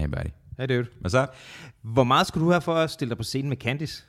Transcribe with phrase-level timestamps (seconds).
[0.00, 0.30] Hey, buddy.
[0.58, 0.86] Hey, dude.
[1.00, 1.26] Hvad så?
[1.82, 4.04] Hvor meget skulle du have for at stille dig på scenen med Candice?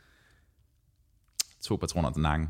[1.62, 2.50] To patroner til nakken.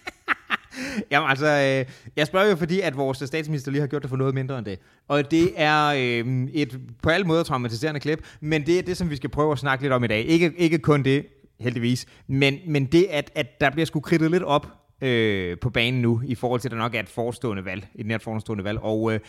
[1.10, 4.16] Jamen altså, øh, jeg spørger jo fordi, at vores statsminister lige har gjort det for
[4.16, 4.78] noget mindre end det.
[5.08, 9.10] Og det er øh, et på alle måder traumatiserende klip, men det er det, som
[9.10, 10.24] vi skal prøve at snakke lidt om i dag.
[10.24, 11.26] Ikke, ikke kun det,
[11.60, 14.66] heldigvis, men, men det, at, at der bliver sgu kridtet lidt op
[15.02, 18.06] øh, på banen nu, i forhold til, at der nok er et forestående valg, et
[18.06, 18.78] nært forestående valg.
[18.78, 19.20] Og øh,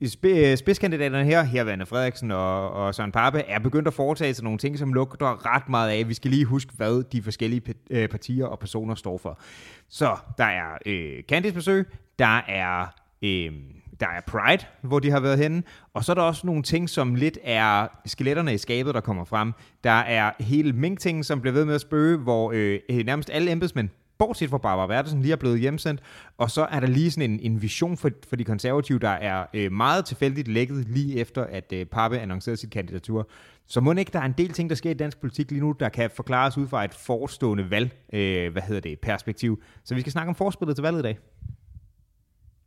[0.00, 4.58] Øh, spidskandidaterne her, herværende Frederiksen og, og Søren Pape, er begyndt at foretage sig nogle
[4.58, 6.08] ting, som lugter ret meget af.
[6.08, 9.40] Vi skal lige huske, hvad de forskellige øh, partier og personer står for.
[9.88, 11.86] Så der er øh, Candice besøg,
[12.18, 12.86] der er...
[13.22, 13.52] Øh,
[14.00, 15.62] der er Pride, hvor de har været henne,
[15.94, 19.24] og så er der også nogle ting, som lidt er skeletterne i skabet, der kommer
[19.24, 19.52] frem.
[19.84, 23.88] Der er hele mink som bliver ved med at spøge, hvor øh, nærmest alle embedsmænd
[24.18, 26.00] bortset fra Barbara Bertelsen, lige er blevet hjemsendt.
[26.38, 29.46] Og så er der lige sådan en, en vision for, for de konservative, der er
[29.54, 33.28] øh, meget tilfældigt lækket lige efter, at øh, Pape annoncerede sit kandidatur.
[33.66, 35.74] Så må ikke, der er en del ting, der sker i dansk politik lige nu,
[35.80, 39.62] der kan forklares ud fra et forestående valg, øh, hvad hedder det, perspektiv.
[39.84, 41.18] Så vi skal snakke om forspillet til valget i dag.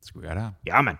[0.01, 0.51] Skal vi gøre det her?
[0.65, 0.97] Ja, mand.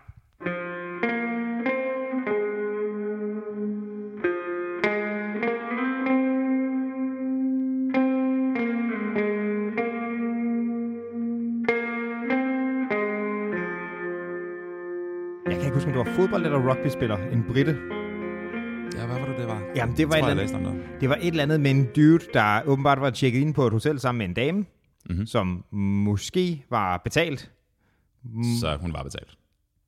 [16.32, 17.18] Fodbold- eller rugbyspiller.
[17.18, 17.72] En britte.
[18.98, 19.62] Ja, hvad var det, det var?
[19.76, 21.10] Jamen, det var, Jeg et eller andet, det.
[21.10, 24.00] var et eller andet med en dude, der åbenbart var tjekket ind på et hotel
[24.00, 24.66] sammen med en dame,
[25.10, 25.26] Mhm.
[25.26, 27.52] som måske var betalt.
[28.62, 29.38] Så hun var betalt.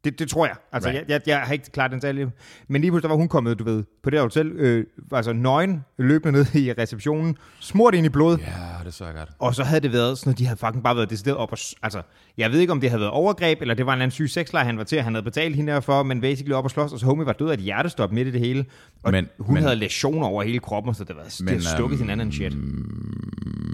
[0.04, 0.56] Det, det tror jeg.
[0.72, 1.02] Altså, Right.
[1.02, 2.32] jeg, jeg, jeg har ikke klart den tal.
[2.68, 5.86] Men lige pludselig var hun kommet, du ved, på det her hotel, øh, altså nøgen,
[5.98, 9.30] løbende ned i receptionen, smurt ind i blod, Ja, det så jeg godt.
[9.40, 11.58] og så havde det været sådan, at de havde fucking bare været decideret op og...
[11.84, 12.02] Altså,
[12.38, 14.66] jeg ved ikke, om det havde været overgreb, eller det var en anden syg sexleje,
[14.66, 17.00] han var til, at han havde betalt hende for, men basically op og slås, og
[17.00, 18.66] så homie var død af et hjertestop midt i det hele.
[19.04, 21.64] Og Men- hun men- havde læsioner over hele kroppen, så det var det Men, havde
[21.64, 22.54] stukket øhm, hinanden and shit.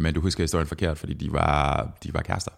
[0.01, 2.51] Men du husker historien forkert, fordi de var, de var kærester.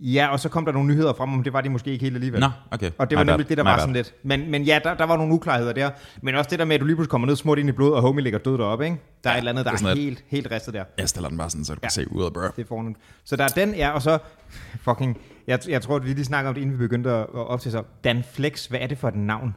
[0.00, 2.14] Ja, og så kom der nogle nyheder frem, om det var de måske ikke helt
[2.16, 2.40] alligevel.
[2.40, 2.90] Nå, okay.
[2.98, 3.48] Og det var My nemlig bad.
[3.48, 3.80] det, der My var bad.
[3.80, 4.14] sådan lidt.
[4.22, 5.90] Men, men ja, der, der var nogle uklarheder der.
[6.22, 7.92] Men også det der med, at du lige pludselig kommer ned smurt ind i blod,
[7.92, 8.96] og homie ligger død deroppe, ikke?
[9.24, 10.84] Der er et eller andet, der er er, helt, helt ristet der.
[10.98, 11.90] Jeg stiller den bare sådan, så du kan Ja.
[11.90, 12.40] se ud af bro.
[12.40, 12.96] Det er fornemt.
[13.24, 14.18] Så der er den, ja, og så
[14.88, 15.18] fucking...
[15.46, 17.70] Jeg, jeg tror, at vi lige snakker om det, inden vi begyndte at, at optage
[17.70, 17.82] sig.
[18.04, 19.54] Dan Flex, hvad er det for et navn?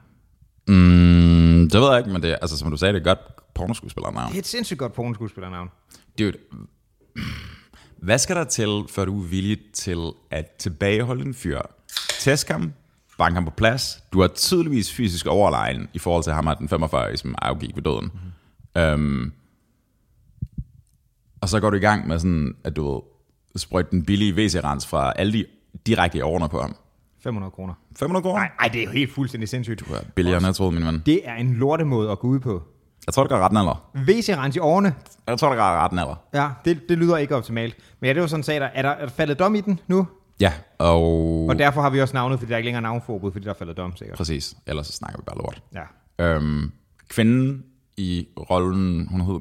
[0.67, 3.53] Mm, det ved jeg ikke, men det altså, som du sagde, det er et godt
[3.53, 4.29] pornoskuespillernavn.
[4.29, 5.69] Det er et sindssygt godt pornoskuespillernavn.
[6.19, 6.33] Dude,
[8.01, 11.61] hvad skal der til, før du er villig til at tilbageholde en fyr?
[12.19, 12.73] Tæsk ham,
[13.17, 14.03] bank ham på plads.
[14.13, 17.83] Du er tydeligvis fysisk overlegen i forhold til ham, at den 45 som afgik ved
[17.83, 18.11] døden.
[18.75, 18.93] Mm-hmm.
[18.93, 19.33] Um,
[21.41, 23.03] og så går du i gang med sådan, at du
[23.55, 25.45] sprøjte den billige WC-rens fra Aldi
[25.85, 26.75] direkte i årene på ham.
[27.23, 27.73] 500 kroner.
[27.99, 28.39] 500 kroner?
[28.39, 29.79] Nej, ej, det er jo helt fuldstændig sindssygt.
[29.79, 31.01] Det er billigere, end jeg troede, min ven.
[31.05, 32.63] Det er en lortemåde at gå ud på.
[33.07, 33.89] Jeg tror, det går ret alder.
[34.09, 34.93] WC-rens i årene,
[35.27, 36.15] Jeg tror, det går ret alder.
[36.33, 37.75] ja, det, det lyder ikke optimalt.
[37.99, 39.79] Men ja, det var sådan, sagde der, er der, er der faldet dom i den
[39.87, 40.07] nu?
[40.39, 41.03] Ja, og...
[41.49, 43.55] Og derfor har vi også navnet, fordi der er ikke længere navnforbud, fordi der er
[43.57, 44.17] faldet dom, sikkert.
[44.17, 45.61] Præcis, ellers så snakker vi bare lort.
[46.19, 46.25] Ja.
[46.25, 46.71] Øhm,
[47.09, 47.63] kvinden
[47.97, 49.39] i rollen, hun hed,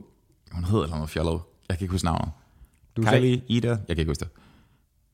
[0.52, 1.40] hun hed eller noget fjollet.
[1.68, 2.28] Jeg kan ikke huske navnet.
[2.96, 4.28] Du Kylie, Ida, jeg kan ikke huske det.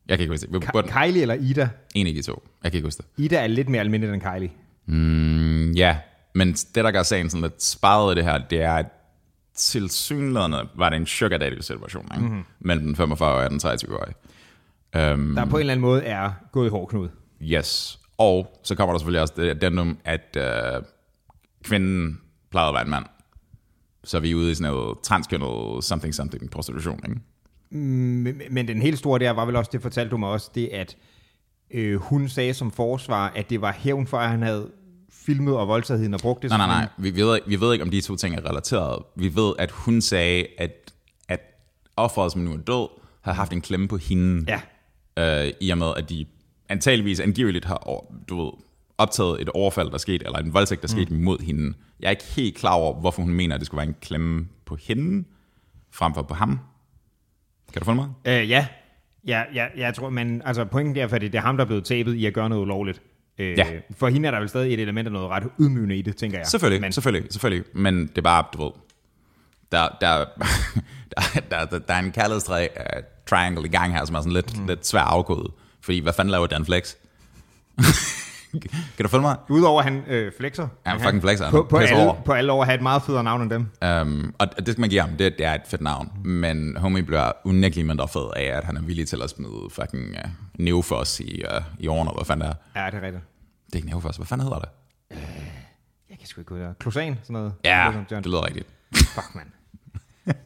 [0.09, 0.65] Jeg kan ikke huske det.
[0.65, 1.69] Ka- Kylie eller Ida?
[1.95, 2.43] En af de to.
[2.63, 3.25] Jeg kan ikke huske det.
[3.25, 4.51] Ida er lidt mere almindelig end Kylie.
[4.87, 5.97] Mm, ja,
[6.37, 8.87] men det, der gør sagen sådan lidt sparet i det her, det er, at
[9.55, 12.25] tilsyneladende var det en sugar daddy situation, ikke?
[12.25, 12.31] Mhm.
[12.31, 12.45] Mm-hmm.
[12.61, 14.15] mellem den 45 og den 23-årige.
[15.15, 17.09] Um, Der på en eller anden måde er gået i hårdknud.
[17.43, 18.01] Yes.
[18.19, 20.83] Og så kommer der selvfølgelig også det addendum, at øh,
[21.65, 22.21] kvinden
[22.51, 23.05] plejede at være en mand.
[24.05, 27.21] Så vi er ude i sådan noget transkønnet something something prostitution, ikke?
[27.79, 30.69] Men, men den helt store der var vel også, det fortalte du mig også, det
[30.69, 30.97] at
[31.71, 34.71] øh, hun sagde som forsvar, at det var hævn for, at han havde
[35.27, 36.51] filmet og voldtaget hende og brugt det.
[36.51, 36.89] Nej, nej, nej.
[36.99, 39.03] Vi ved, vi ved ikke, om de to ting er relateret.
[39.17, 40.93] Vi ved, at hun sagde, at,
[41.29, 41.41] at
[41.97, 42.89] offeret, som nu er død,
[43.21, 44.45] har haft en klemme på hende.
[45.17, 46.27] Ja, øh, i og med, at de
[46.69, 48.53] antageligvis angiveligt har du ved,
[48.99, 51.75] optaget et overfald, der skete, eller en voldtægt, der skete mod hende.
[52.01, 54.49] Jeg er ikke helt klar over, hvorfor hun mener, at det skulle være en klemme
[54.67, 55.25] på hende,
[55.93, 56.59] frem for på ham.
[57.73, 58.09] Kan du følge mig?
[58.27, 58.67] øh, ja.
[59.27, 61.85] Ja, ja, jeg tror, men altså pointen er, fordi det er ham, der er blevet
[61.85, 63.03] tabet i at gøre noget ulovligt.
[63.39, 63.67] Øh, Ja.
[63.99, 66.39] For hende er der vel stadig et element af noget ret ydmygende i det, tænker
[66.39, 66.47] jeg.
[66.47, 67.65] Selvfølgelig, Men, selvfølgelig, selvfølgelig.
[67.75, 68.71] Men det er bare, du ved,
[69.73, 70.25] der, der,
[71.17, 74.33] der, der, der, der er en kærlighedstræ uh, triangle i gang her, som er sådan
[74.33, 74.67] lidt, mm.
[74.67, 75.51] lidt svær afkodet.
[75.81, 76.95] Fordi, hvad fanden laver Dan Flex?
[78.61, 79.37] kan du følge mig?
[79.49, 80.69] Udover han øh, flexer.
[80.87, 81.51] Ja, han- fucking flexer.
[81.51, 82.23] På, på, alle, over.
[82.23, 83.67] på alle år have et meget federe navn end dem.
[84.03, 86.13] Um, og det skal man give ham, det, det er et fedt navn.
[86.25, 90.05] Men homie bliver unægteligt mindre fed af, at han er villig til at smide fucking
[90.25, 92.85] uh, Neofos i, uh, i årene, hvad fanden det er.
[92.85, 93.25] Ja, det er rigtigt.
[93.67, 94.69] Det er ikke Neofos, hvad fanden hedder det?
[96.11, 97.53] Jeg kan sgu ikke ud Klosan, sådan noget.
[97.65, 98.05] Ja, John.
[98.11, 98.67] det lyder rigtigt.
[98.95, 99.47] Fuck, mand.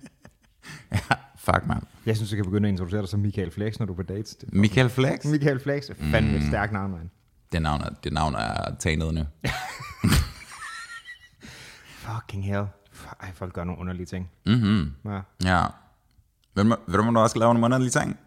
[1.44, 1.82] Fuck, man.
[2.06, 4.02] Jeg synes, du kan begynde at introducere dig som Michael Flex, når du er på
[4.02, 4.34] dates.
[4.34, 5.24] Det- Michael Flex?
[5.24, 7.08] Michael Flex fandme et stærkt navn, mand.
[7.52, 9.26] Det navn er, det navn er taget ned nu.
[12.04, 12.64] Fucking hell.
[13.20, 14.30] Ej, folk gør nogle underlige ting.
[14.46, 14.94] Mhm.
[15.04, 15.20] Ja.
[15.44, 15.66] Ja.
[16.54, 18.18] Ved du, ved du, også lave nogle underlige ting?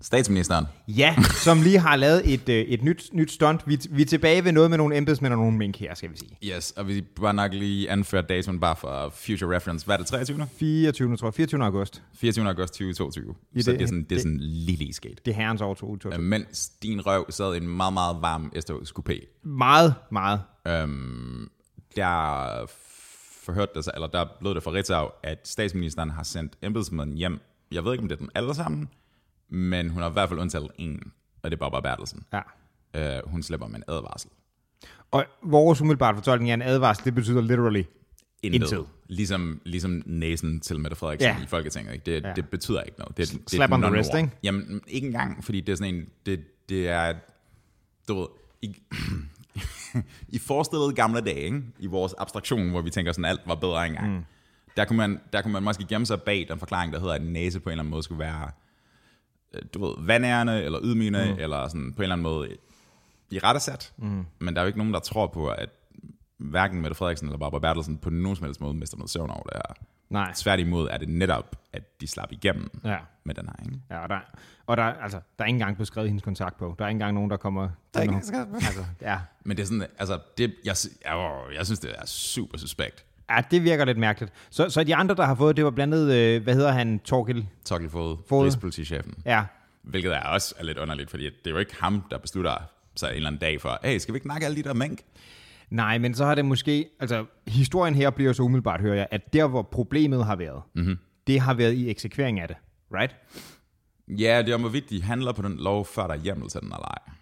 [0.00, 0.64] Statsministeren.
[0.88, 3.62] Ja, som lige har lavet et, øh, et nyt, nyt stunt.
[3.66, 6.16] Vi, vi er tilbage ved noget med nogle embedsmænd og nogle mink her, skal vi
[6.16, 6.56] sige.
[6.56, 9.86] Yes, og vi bare nok lige anføre datoen bare for future reference.
[9.86, 10.46] Hvad er det, 23.
[10.58, 11.16] 24.
[11.16, 11.64] tror jeg, 24.
[11.64, 12.02] august.
[12.14, 12.48] 24.
[12.48, 13.34] august 2022.
[13.52, 15.16] I så det- det, er sådan, det er det- sådan lille skate.
[15.24, 16.14] Det er herrens år 2022.
[16.14, 19.40] Øh, Mens din røv sad i en meget, meget varm S-togs coupé.
[19.42, 20.40] Meget, meget.
[20.66, 21.48] Øhm,
[21.96, 22.66] der
[23.42, 27.38] forhørte det sig, eller der blev det for Ritzau, at statsministeren har sendt embedsmænd hjem.
[27.72, 28.88] Jeg ved ikke, om det er dem alle sammen,
[29.48, 31.12] men hun har i hvert fald undtaget en,
[31.42, 32.24] og det er Barbara Bertelsen.
[32.94, 33.16] Ja.
[33.16, 34.30] Øh, hun slipper med en advarsel.
[35.10, 37.82] Og vores umiddelbart fortolkning af en advarsel, det betyder literally
[38.42, 38.60] Intet.
[38.60, 38.86] Intet.
[39.08, 41.42] Ligesom, ligesom næsen til Mette Frederiksen Ja.
[41.42, 41.92] i Folketinget.
[41.92, 42.04] Ikke?
[42.06, 42.32] Det, Ja.
[42.36, 43.16] det betyder ikke noget.
[43.16, 44.30] Det, det, det er Slap et on the wrist, ikke?
[44.42, 46.08] Jamen, ikke engang, fordi det er sådan en...
[46.26, 47.14] Det, det er...
[48.08, 48.26] Du ved...
[48.62, 48.76] I,
[50.36, 51.62] I forestillede gamle dage, ikke?
[51.78, 54.16] i vores abstraktion, hvor vi tænker sådan, alt var bedre engang.
[54.16, 54.24] Mm.
[54.76, 57.22] Der, kunne man, der kunne man måske gemme sig bag den forklaring, der hedder, at
[57.22, 58.50] en næse på en eller anden måde skulle være
[59.74, 61.40] du ved, vandærende, eller ydmygende, mm.
[61.40, 62.56] eller sådan på en eller anden måde
[63.30, 63.92] i rettesat.
[63.96, 64.26] Mm.
[64.38, 65.68] Men der er jo ikke nogen, der tror på, at
[66.38, 69.42] hverken Mette Frederiksen eller Barbara Bertelsen på nogen som helst måde mister noget søvn over
[69.42, 69.74] det her.
[70.10, 70.32] Nej.
[70.36, 72.98] Tværtimod er det netop, at de slap igennem Ja.
[73.24, 73.64] med den her.
[73.66, 73.80] Ikke?
[73.90, 74.18] Ja, og der,
[74.66, 76.74] og der, altså, der er ikke engang beskrevet hendes kontakt på.
[76.78, 77.68] Der er ikke engang nogen, der kommer...
[77.94, 79.18] Der er ikke til nogen- altså, ja.
[79.44, 83.04] Men det er sådan, altså, det, jeg, jeg, jeg synes, det er super suspekt.
[83.30, 84.32] Ja, det virker lidt mærkeligt.
[84.50, 86.98] Så, så de andre, der har fået, det var blandt andet, øh, hvad hedder han,
[86.98, 87.46] Torkel?
[87.64, 88.44] Torkel Fod, Fod.
[88.44, 89.14] rigspolitichefen.
[89.26, 89.44] Ja,
[89.82, 92.54] Hvilket er også er lidt underligt, fordi det er jo ikke ham, der beslutter
[92.96, 95.00] sig en eller anden dag for, hey, skal vi ikke nakke alle de der mink?
[95.70, 96.88] Nej, men så har det måske...
[97.00, 100.98] Altså, historien her bliver så umiddelbart, hører jeg, at der, hvor problemet har været, mm-hmm.
[101.26, 102.56] det har været i eksekvering af det.
[102.94, 103.16] Right?
[104.08, 106.60] Ja, det er om, hvorvidt de handler på den lov, før der er hjemmel til
[106.60, 107.12] den eller ej.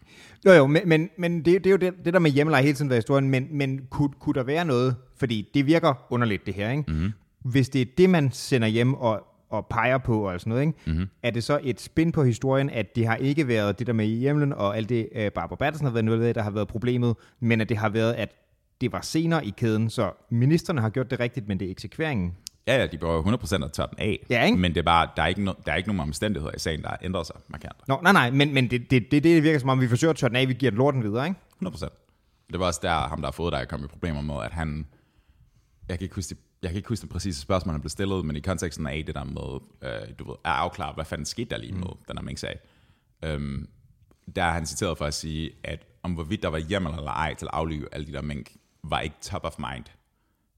[0.47, 2.75] Jo, jo, men, men, men det, det er jo det, det der med hjemmeleje hele
[2.75, 6.55] tiden været historien, men, men kunne, kunne der være noget, fordi det virker underligt det
[6.55, 6.85] her, ikke?
[6.89, 7.13] Mm-hmm.
[7.45, 10.79] Hvis det er det, man sender hjem og, og peger på og sådan noget, ikke?
[10.87, 11.07] Mm-hmm.
[11.23, 14.07] er det så et spin på historien, at det har ikke været det der med
[14.07, 17.17] hjemlen og alt det, uh, Barbara Bertelsen har været noget af, der har været problemet,
[17.41, 18.35] men at det har været, at
[18.81, 22.33] det var senere i kæden, så ministerne har gjort det rigtigt, men det er eksekveringen.
[22.67, 24.27] Ja, ja, de jo 100% at tørre den af.
[24.31, 24.59] Ja, ikke?
[24.59, 26.83] Men det er bare, der er ikke, no, der er ikke nogen omstændigheder i sagen,
[26.83, 27.89] der har ændret sig markant.
[27.89, 30.17] Nå, nej, nej, men, men det, det, det, det virker som om, vi forsøger at
[30.17, 31.41] tørre den af, vi giver den lorten videre, ikke?
[31.65, 32.49] 100%.
[32.53, 34.53] Det var også der, ham der har fået, der er kommet i problemer med, at
[34.53, 34.87] han...
[35.89, 38.37] Jeg kan ikke huske jeg kan ikke huske det præcise spørgsmål, han blev stillet, men
[38.37, 41.59] i konteksten af det der med, øh, du ved, at afklare, hvad fanden skete der
[41.59, 42.05] lige med mm.
[42.09, 42.59] den her mink-sag.
[43.23, 43.69] Øhm,
[44.37, 47.35] der er han citeret for at sige, at om hvorvidt der var hjemmel eller ej
[47.35, 48.53] til at aflive alle de der mink,
[48.85, 49.85] var ikke top of mind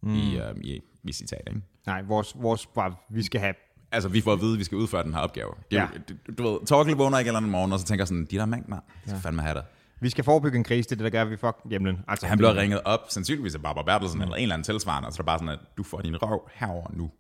[0.03, 0.15] mm.
[0.15, 1.61] i, øh, i, i citat, ikke?
[1.87, 3.55] Nej, vores, vores var, vi skal have
[3.93, 5.51] Altså, vi får at vide, at vi skal udføre den her opgave.
[5.71, 5.87] Det, Ja.
[6.09, 8.47] du, du ved, Torkel vågner ikke eller anden morgen, og så tænker sådan, de der
[8.47, 9.65] mink, mand, skal fandme have det.
[10.01, 11.99] Vi skal forebygge en krise, det er det, der gør, at vi fuck hjemlen.
[12.09, 14.23] Altså, Han blev ringet op, sandsynligvis af Barbara Bertelsen, mm.
[14.23, 16.23] eller en eller anden tilsvarende, og så er det bare sådan, at du får din
[16.23, 17.11] røv herover nu.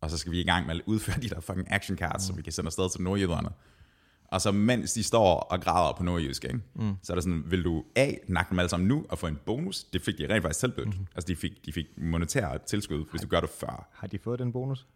[0.00, 2.26] Og så skal vi i gang med at udføre de der fucking action cards, mm.
[2.26, 3.48] som vi kan sende afsted til nordjyderne.
[4.34, 6.60] Og så mens de står og græder på nordjysk, ikke?
[6.74, 6.94] Mm.
[7.02, 9.38] så er det sådan, vil du A, nakke dem alle sammen nu og få en
[9.46, 9.84] bonus?
[9.84, 10.86] Det fik de rent faktisk tilbudt.
[10.86, 11.06] Mm.
[11.14, 13.88] Altså de fik, de fik monetære tilskud, hvis du gør det før.
[13.92, 14.86] Har de fået den bonus?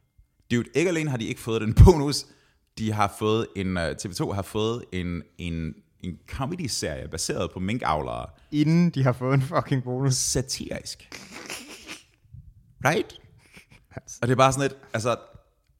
[0.50, 2.26] Dude, ikke alene har de ikke fået den bonus,
[2.78, 8.26] de har fået en, uh, TV2 har fået en, en, en comedy-serie baseret på minkavlere,
[8.52, 10.14] Inden de har fået en fucking bonus.
[10.14, 11.08] satirisk.
[12.84, 13.20] Right?
[13.96, 15.16] Og det er bare sådan et, altså,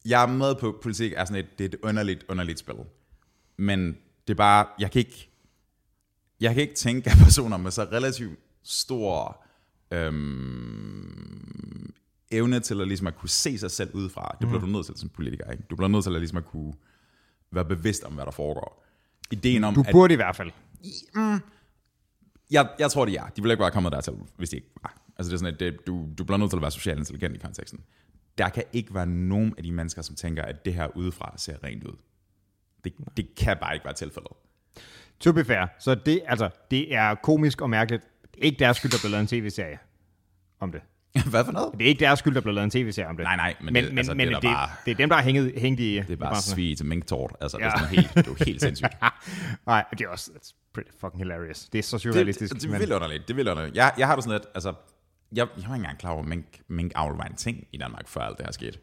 [0.05, 2.75] jeg er med på, politik er sådan et, det er et underligt, underligt spil.
[3.59, 3.97] Men
[4.27, 5.29] det er bare, jeg kan ikke,
[6.39, 9.43] jeg kan ikke tænke af personer med så relativt stor
[9.91, 11.93] øhm,
[12.31, 14.37] evne til at, ligesom at kunne se sig selv udefra.
[14.41, 15.63] Det bliver du nødt til som politiker, ikke?
[15.69, 16.73] Du bliver nødt til at, ligesom at kunne
[17.51, 18.85] være bevidst om, hvad der foregår.
[19.31, 20.51] Ideen om, Du at burde i hvert fald.
[22.51, 23.27] jeg, jeg tror, det er.
[23.27, 25.01] De ville ikke være kommet dertil, hvis de ikke var.
[25.17, 27.35] Altså det er sådan, at det, du, du bliver nødt til at være socialt intelligent
[27.35, 27.79] i konteksten.
[28.37, 31.63] Der kan ikke være nogen af de mennesker, som tænker, at det her udefra ser
[31.63, 31.95] rent ud.
[32.83, 34.31] Det, det kan bare ikke være tilfældet.
[35.19, 35.65] To be fair.
[35.79, 38.03] Så det, altså, det er komisk og mærkeligt.
[38.33, 39.77] Det er ikke deres skyld, der bliver lavet en tv-serie
[40.59, 40.81] om det.
[41.29, 41.73] Hvad for noget?
[41.73, 43.23] Det er ikke deres skyld, der bliver lavet en tv-serie om det.
[43.23, 45.15] Nej, nej, men men, det- altså, men det er det, bare- det, er dem, der
[45.15, 45.95] har hængt, hængt i...
[45.95, 47.31] Det er bare svig til minktort.
[47.41, 47.65] Altså, ja.
[47.65, 48.91] det, er sådan helt, det er jo helt sindssygt.
[49.67, 51.69] Nej, det er også it's pretty fucking hilarious.
[51.69, 52.53] Det er så det, surrealistisk.
[52.53, 53.27] det, det, er vildt underligt.
[53.27, 53.75] Det er vildt underligt.
[53.75, 56.27] Jeg, jeg har det sådan lidt, altså, jeg, jeg var ikke engang klar over, at
[56.27, 58.77] mink, minkavl var en ting i Danmark, før alt det her skete.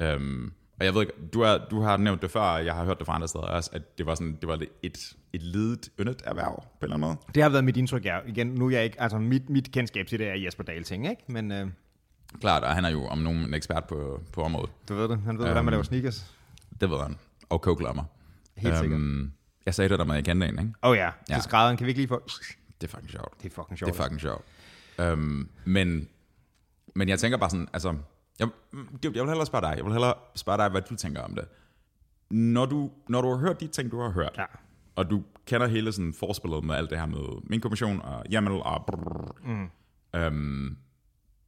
[0.00, 2.84] Øhm, Og jeg ved ikke, du, er, du har nævnt det før, og jeg har
[2.84, 5.88] hørt det fra andre steder også, at det var, sådan, det var et, et ledet,
[6.00, 7.16] yndet erhverv på en eller anden måde.
[7.34, 8.18] Det har været mit indtryk, ja.
[8.26, 11.08] Igen, nu er jeg ikke, altså mit, mit kendskab til det er Jesper Dahl ting,
[11.10, 11.22] ikke?
[11.26, 11.66] Men øh,
[12.40, 14.70] Klart, og han er jo om nogen en ekspert på, på området.
[14.88, 16.34] du ved det, han ved, hvordan man laver sneakers.
[16.80, 17.16] Det ved han.
[17.48, 18.04] Og koklommer.
[18.56, 19.00] Helt sikkert.
[19.66, 20.72] Jeg sagde det der med, at jeg kendte en, ikke?
[20.82, 21.34] Åh oh, ja, Ja.
[21.34, 22.28] til skrædderen kan vi ikke lige få...
[22.80, 23.42] Det er fucking sjovt.
[23.42, 23.98] Det er fucking Det sjovt.
[23.98, 24.44] er fucking sjovt.
[25.12, 26.08] Um, men,
[26.94, 27.94] men jeg tænker bare sådan, altså,
[28.40, 28.48] jeg,
[29.02, 31.44] jeg vil hellere spørge dig, jeg vil hellere spørge dig, hvad du tænker om det.
[32.30, 34.44] Når du, når du har hørt de ting, du har hørt, Ja.
[34.96, 38.52] og du kender hele sådan forspillet med alt det her med min kommission og Jamel
[38.52, 39.70] og brrr, mm.
[40.26, 40.76] um,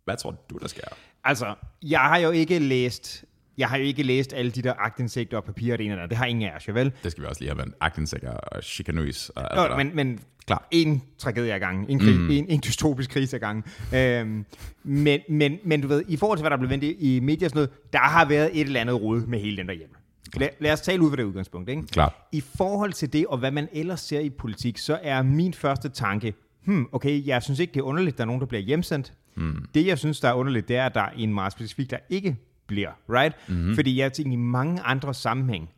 [0.04, 0.88] hvad tror du, der sker?
[1.24, 3.24] Altså, jeg har jo ikke læst...
[3.58, 6.10] Jeg har jo ikke læst alle de der agtindsigter og papirer, det ene eller andet.
[6.10, 6.92] Det har ingen af os, jo vel?
[7.02, 10.20] Det skal vi også lige have været agtensikker og chikanøs og alt Nå, men, men
[10.46, 10.68] Klar.
[10.70, 12.30] en tragedie ad gangen, en, krig, mm.
[12.30, 13.64] en, en dystopisk krise ad gangen.
[13.94, 14.44] Øhm,
[14.84, 17.46] men, men, men du ved, i forhold til, hvad der blev vendt i, i medier
[17.46, 19.94] og sådan noget, der har været et eller andet rod med hele den der hjemme.
[20.36, 21.70] Lad, lad os tale ud fra det udgangspunkt.
[21.70, 21.82] Ikke?
[21.86, 22.12] Klart.
[22.32, 25.88] I forhold til det, og hvad man ellers ser i politik, så er min første
[25.88, 26.34] tanke,
[26.64, 29.12] hmm, okay, jeg synes ikke, det er underligt, at der er nogen, der bliver hjemsendt.
[29.34, 29.64] Hmm.
[29.74, 31.98] Det, jeg synes, der er underligt, det er, at der er en meget specifik, der
[32.10, 32.36] ikke
[32.68, 33.36] bliver, right?
[33.48, 33.74] Mm-hmm.
[33.74, 35.70] Fordi jeg tænker, i mange andre sammenhæng,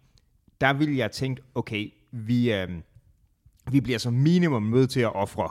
[0.61, 2.69] der vil jeg tænke, okay, vi, øh,
[3.73, 5.49] vi bliver som minimum nødt til at ofre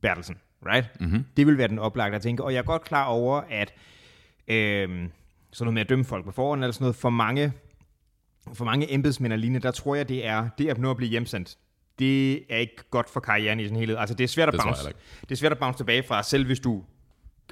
[0.00, 1.00] Bertelsen, right?
[1.00, 1.24] Mm-hmm.
[1.36, 2.44] Det vil være den oplagte at tænke.
[2.44, 3.72] Og jeg er godt klar over, at
[4.48, 4.88] øh,
[5.52, 7.52] sådan noget med at dømme folk på forhånd, eller sådan noget, for mange,
[8.54, 11.10] for mange embedsmænd og lignende, der tror jeg, det er det at nå at blive
[11.10, 11.58] hjemsendt.
[11.98, 13.96] Det er ikke godt for karrieren i sin helhed.
[13.96, 14.88] Altså, det er svært at Det bounce,
[15.20, 16.84] det er svært at bounce tilbage fra, selv hvis du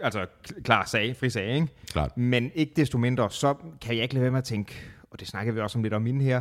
[0.01, 0.27] altså
[0.65, 1.69] klar sag, fri sag, ikke?
[1.87, 2.17] Klart.
[2.17, 4.75] Men ikke desto mindre, så kan jeg ikke lade være med at tænke,
[5.11, 6.41] og det snakker vi også om lidt om inden her,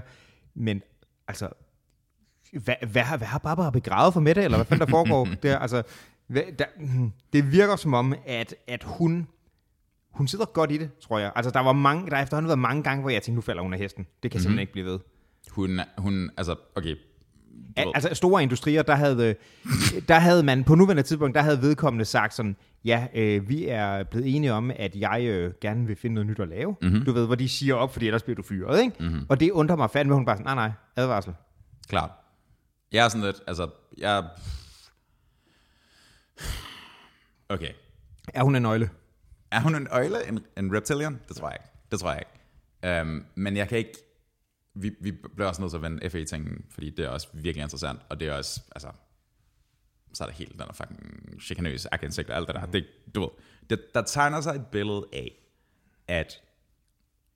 [0.53, 0.81] men
[1.27, 1.50] altså,
[2.51, 5.27] hvad, hvad, har, hvad har Barbara begravet for Mette, eller hvad fanden der foregår?
[5.43, 5.84] der, altså,
[6.27, 6.65] hvad, der,
[7.34, 9.27] det virker som om, at, at hun,
[10.12, 11.31] hun sidder godt i det, tror jeg.
[11.36, 13.62] Altså, der var mange, der har efterhånden været mange gange, hvor jeg tænkte, nu falder
[13.62, 14.08] hun af hesten.
[14.24, 14.41] Det kan mm-hmm.
[14.41, 15.00] simpelthen ikke blive ved.
[15.51, 16.96] Hun, hun, altså, okay.
[17.77, 19.36] Al- altså store industrier, der havde,
[20.08, 24.03] der havde man på nuværende tidspunkt, der havde vedkommende sagt sådan, ja, øh, vi er
[24.03, 26.75] blevet enige om, at jeg øh, gerne vil finde noget nyt at lave.
[26.81, 27.05] Mm-hmm.
[27.05, 28.95] Du ved, hvor de siger op, fordi ellers bliver du fyret, ikke?
[29.00, 29.25] Mm-hmm.
[29.29, 31.33] Og det undrer mig fandme, hun bare sådan, nej, nej, advarsel.
[31.88, 32.11] Klart.
[32.91, 34.29] Jeg er sådan lidt, altså, jeg...
[37.50, 37.71] Okay.
[38.33, 38.89] Er hun en nøgle?
[39.51, 41.19] Er hun en øjle, en, en reptilian?
[41.27, 41.69] Det tror jeg ikke.
[41.91, 43.01] Det tror jeg ikke.
[43.01, 43.93] Um, men jeg kan ikke...
[44.73, 48.00] Vi, vi bliver også nødt til at vende FA-tingen, fordi det er også virkelig interessant,
[48.09, 48.88] og det er også, altså...
[50.13, 52.65] Så er der helt den der fucking chikanøs agtindsigt og alt det der.
[52.65, 53.29] Det, du ved,
[53.69, 55.31] det, der tegner sig et billede af,
[56.07, 56.33] at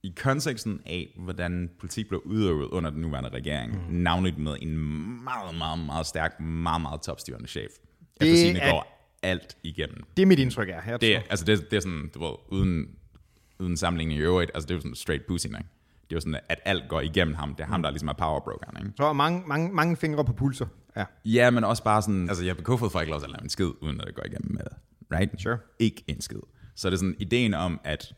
[0.04, 3.96] i konteksten af, hvordan politik blev udøvet under den nuværende regering, mm.
[3.96, 4.78] navnligt med en
[5.24, 7.72] meget, meget, meget stærk, meget, meget topstyrende chef.
[8.22, 10.04] Det Efter sine er- går alt igennem.
[10.18, 10.82] Det er mit indtryk af.
[10.92, 12.88] Jeg Det, er- altså det, det er sådan, du ved, uden,
[13.60, 15.58] uden sammenligning i øvrigt, altså det er jo sådan straight pussy, ikke?
[15.58, 17.56] Det er jo sådan, at alt går igennem ham.
[17.56, 18.98] Det er ham, der ligesom er powerbrokeren, ikke?
[18.98, 20.66] Så er mange, mange, mange fingre på pulser.
[20.96, 21.06] Ja.
[21.26, 23.50] Ja, men også bare sådan, altså jeg Kofod får ikke lov til at lave en
[23.50, 24.66] skid, uden at det går igennem med,
[25.12, 25.42] right?
[25.42, 25.58] Sure.
[25.80, 26.40] Ikke en skid.
[26.76, 28.14] Så er det sådan ideen om, at,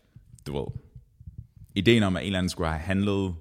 [0.48, 0.68] du ved,
[1.76, 3.36] ideen om, at en eller anden skulle have handlet,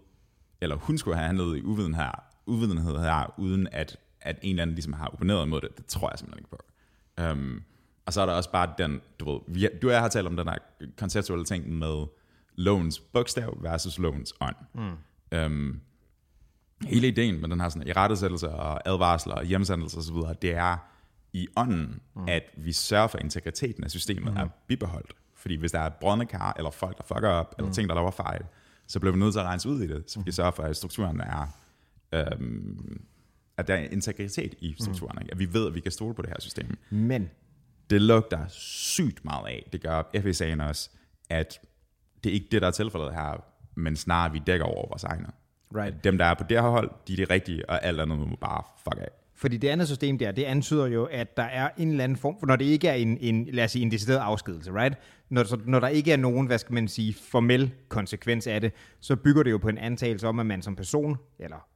[0.61, 4.63] eller hun skulle have handlet i uviden her, uvidenhed her, uden at, at en eller
[4.63, 6.63] anden ligesom har opponeret imod det, det tror jeg simpelthen ikke på.
[7.31, 7.63] Um,
[8.07, 10.27] og så er der også bare den, du ved, vi, du og jeg har talt
[10.27, 10.59] om den her
[10.99, 12.07] konceptuelle ting med
[12.55, 14.57] lovens bogstav versus lovens ånd.
[14.75, 15.39] Mm.
[15.39, 15.81] Um,
[16.83, 20.77] hele ideen med den her sådan, irettesættelse og advarsler og hjemsendelse osv., det er
[21.33, 22.25] i ånden, mm.
[22.29, 24.39] at vi sørger for, at integriteten af systemet mm.
[24.39, 25.13] er bibeholdt.
[25.35, 28.11] Fordi hvis der er brødne kar, eller folk, der fucker op, eller ting, der laver
[28.11, 28.45] fejl,
[28.87, 30.63] så bliver vi nødt til at regne ud i det, så vi kan sørge for,
[30.63, 31.47] at strukturen er,
[32.13, 33.01] øhm,
[33.57, 35.19] at der er integritet i strukturen.
[35.23, 35.33] Ikke?
[35.33, 36.79] At vi ved, at vi kan stole på det her system.
[36.91, 37.31] Men
[37.91, 39.69] Det lugter sygt meget af.
[39.73, 40.91] Det gør FSA'en også,
[41.31, 41.61] at
[42.25, 45.27] det er ikke det, der er tilfældet her, men snarere vi dækker over vores egne.
[45.75, 46.05] Right.
[46.05, 48.37] Dem, der er på det her hold, de er det rigtige, og alt andet må
[48.41, 49.09] bare fuck af.
[49.39, 52.37] Fordi det andet system der, det antyder jo, at der er en eller anden form,
[52.41, 54.99] for når det ikke er en, en lad os sige, en decideret afskedelse, right?
[55.29, 58.73] Når, så, når der ikke er nogen, hvad skal man sige, formel konsekvens af det,
[59.01, 61.67] så bygger det jo på en antagelse om, at man som person, eller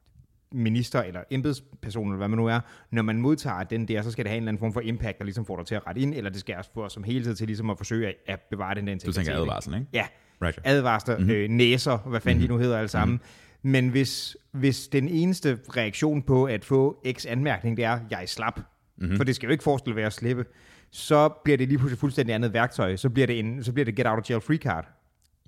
[0.53, 4.25] minister, eller embedsperson, eller hvad man nu er, når man modtager den der, så skal
[4.25, 6.01] det have en eller anden form for impact, der ligesom får dig til at rette
[6.01, 8.41] ind, eller det skal også få os som hele tid til ligesom at forsøge at,
[8.51, 9.15] bevare den der Du integritet.
[9.15, 9.41] tænker ikke?
[9.43, 9.87] advarsel, ikke?
[9.93, 10.07] Ja,
[10.43, 10.59] Right.
[10.65, 11.33] advarsler, mm-hmm.
[11.33, 12.49] øh, næser, hvad fanden mm-hmm.
[12.49, 13.15] de nu hedder alle sammen.
[13.15, 13.50] Mm-hmm.
[13.63, 18.27] Men hvis, hvis den eneste reaktion på at få x anmærkning, det er, jeg er
[18.27, 18.61] slap,
[18.97, 19.17] mm-hmm.
[19.17, 20.45] for det skal jo ikke forestille være at slippe,
[20.91, 22.97] så bliver det lige pludselig fuldstændig andet værktøj.
[22.97, 24.89] Så bliver det, en, så bliver det get out of jail free card.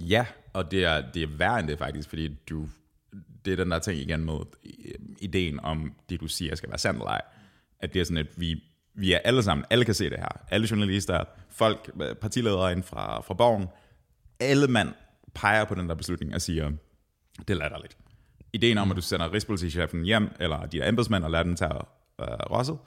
[0.01, 2.69] Ja, og det er, det er værre end det faktisk, fordi du,
[3.45, 4.73] det er den der ting igen med øh,
[5.21, 7.21] ideen om det, du siger, skal være sandt eller ej.
[7.81, 8.63] At det er sådan, at vi,
[8.95, 10.43] vi er alle sammen, alle kan se det her.
[10.51, 13.67] Alle journalister, folk, øh, partiledere inden fra, fra borgen,
[14.41, 14.89] alle mand
[15.35, 16.71] peger på den der beslutning og siger,
[17.39, 17.97] det er latterligt.
[18.53, 21.75] Ideen om, at du sender rigspolitichefen hjem, eller de der embedsmænd, og lader den tage
[22.21, 22.79] øh, rosset,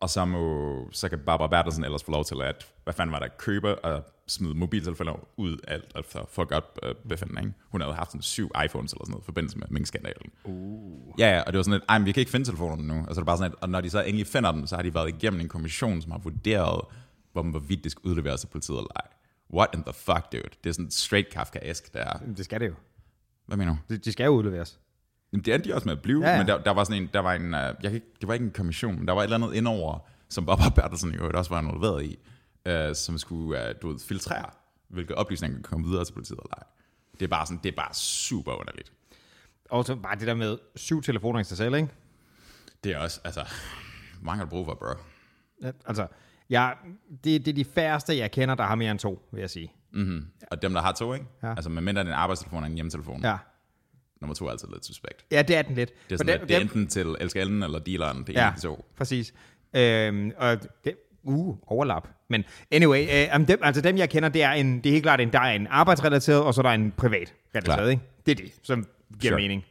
[0.00, 3.18] og så, må, så kan Barbara Bertelsen ellers få lov til at, hvad fanden var
[3.18, 7.52] der, købe og smide mobiltelefoner ud alt efter for godt øh, befindende.
[7.68, 10.30] Hun havde haft sådan syv iPhones eller sådan noget i forbindelse med minkskandalen.
[10.44, 11.14] Uh.
[11.18, 12.98] Ja, ja, og det var sådan lidt, ej, men vi kan ikke finde telefonerne nu.
[12.98, 14.82] Altså det er bare sådan et, og når de så endelig finder dem, så har
[14.82, 16.80] de været igennem en kommission, som har vurderet,
[17.32, 19.06] hvor hvorvidt det skal udleveres til politiet eller ej.
[19.54, 20.42] What in the fuck, dude?
[20.64, 22.18] Det er sådan straight Kafka-esk, der.
[22.36, 22.74] Det skal det jo.
[23.52, 23.94] Hvad mener du?
[23.94, 24.80] Det, de skal jo udleveres.
[25.32, 27.02] Jamen, det endte de også med at blive, Ja, ja, men der, der var sådan
[27.02, 29.14] en, der var en, uh, jeg kan ikke, det var ikke en kommission, men der
[29.14, 32.18] var et eller andet indover, som Barbara Bertelsen øvrigt også var involveret i,
[32.68, 34.50] uh, som skulle, uh, du ved, filtrere,
[34.88, 36.64] hvilke oplysninger kan komme videre til politiet eller ej.
[37.12, 38.92] Det er bare sådan, det er bare super underligt.
[39.70, 41.88] Og så bare det der med syv telefoner i sig selv, ikke?
[42.84, 43.44] Det er også, altså,
[44.22, 44.94] mange har du brug for, bro?
[45.62, 46.06] Ja, Altså,
[46.50, 46.76] jeg,
[47.24, 49.72] det, det er de færreste, jeg kender, der har mere end to, vil jeg sige.
[49.94, 50.26] Mm-hmm.
[50.50, 51.26] Og dem, der har to, ikke?
[51.42, 51.50] Ja.
[51.50, 53.20] Altså, med mindre det er en arbejdstelefon og en hjemmetelefon.
[53.24, 53.36] Ja,
[54.20, 55.24] Nummer to er altid lidt suspekt.
[55.30, 55.90] ja det er den lidt.
[56.08, 58.60] Det er, sådan, dem- det er enten til elskalden eller dealeren, det er Ja, de
[58.60, 58.84] to.
[58.96, 59.34] præcis.
[59.76, 62.08] Øhm, og det, uh, overlap.
[62.28, 65.20] Men anyway, øh, dem, altså dem jeg kender, det er, en, det er helt klart,
[65.20, 68.02] en, der er en arbejdsrelateret, og så er der en privat relateret, ikke?
[68.26, 68.86] Det er det, som
[69.20, 69.40] giver Sure.
[69.42, 69.64] mening.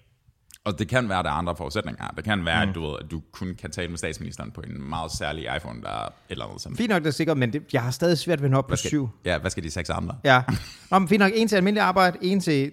[0.66, 2.08] Og det kan være, at der er andre forudsætninger.
[2.08, 2.70] Det kan være, mm.
[2.70, 5.82] at, du ved, at du kun kan tale med statsministeren på en meget særlig iPhone,
[5.82, 6.78] der er et eller andet sådan.
[6.78, 8.64] Fint nok, det er sikkert, men det, jeg har stadig svært ved at nå op
[8.64, 9.10] på Hvad skal, syv.
[9.26, 10.18] Ja, hvad skal de seks andre?
[10.24, 10.44] Ja.
[10.92, 12.72] Nå, men fint nok, en til almindelig arbejde, en til,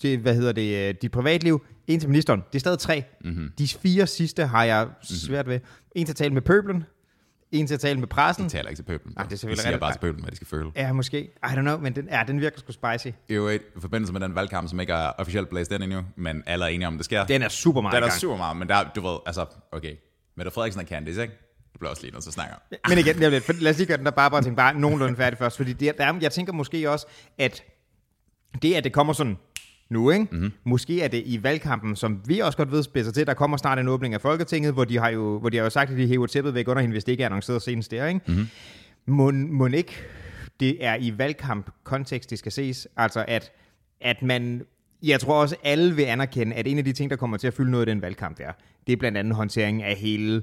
[0.00, 2.40] til hvad hedder det, øh, dit privatliv, en til ministeren.
[2.52, 3.04] Det er stadig tre.
[3.24, 3.52] Mm-hmm.
[3.58, 5.60] De fire sidste har jeg svært ved.
[5.94, 6.84] En til at tale med pøblen,
[7.52, 8.44] en til at tale med pressen.
[8.44, 9.14] De taler ikke til pøblen.
[9.16, 9.80] Nej, det er de selvfølgelig siger rigtigt.
[9.80, 10.70] bare til pøblen, hvad de skal føle.
[10.76, 11.18] Ja, måske.
[11.18, 13.14] I don't know, men den, ja, den virker sgu spicy.
[13.28, 16.64] Øvrigt, i forbindelse med den valgkamp, som ikke er officielt blæst ind endnu, men alle
[16.64, 17.24] er enige om, det sker.
[17.24, 18.20] Den er super meget der i er gang.
[18.20, 19.94] super meget, men der, du ved, altså, okay.
[20.36, 21.34] Mette Frederiksen er Candice, ikke?
[21.72, 22.54] Det bliver også lige noget, så snakker.
[22.88, 24.56] Men igen, det er lidt, for, lad os lige gøre den der bare, bare tænke
[24.56, 27.06] bare nogenlunde færdig først, fordi det, der er, jeg tænker måske også,
[27.38, 27.62] at
[28.62, 29.36] det, at det kommer sådan
[29.92, 30.26] nu, ikke?
[30.30, 30.52] Mm-hmm.
[30.64, 33.78] Måske er det i valgkampen, som vi også godt ved spidser til, der kommer snart
[33.78, 36.06] en åbning af Folketinget, hvor de har jo, hvor de har jo sagt, at de
[36.06, 38.20] hæver tæppet væk under hende, hvis det ikke er annonceret senest der, ikke?
[38.26, 38.46] Mm-hmm.
[39.06, 39.92] Må, må ikke
[40.60, 43.52] det er i valgkamp-kontekst, det skal ses, altså at,
[44.00, 44.62] at man,
[45.02, 47.54] jeg tror også, alle vil anerkende, at en af de ting, der kommer til at
[47.54, 48.52] fylde noget i den valgkamp der,
[48.86, 50.42] det er blandt andet håndteringen af hele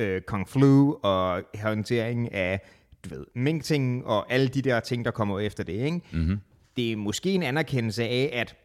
[0.00, 2.60] øh, Kong Flu og håndteringen af
[3.04, 3.64] du ved, mink
[4.04, 5.72] og alle de der ting, der kommer efter det.
[5.72, 6.00] Ikke?
[6.12, 6.40] Mm-hmm.
[6.76, 8.56] Det er måske en anerkendelse af, at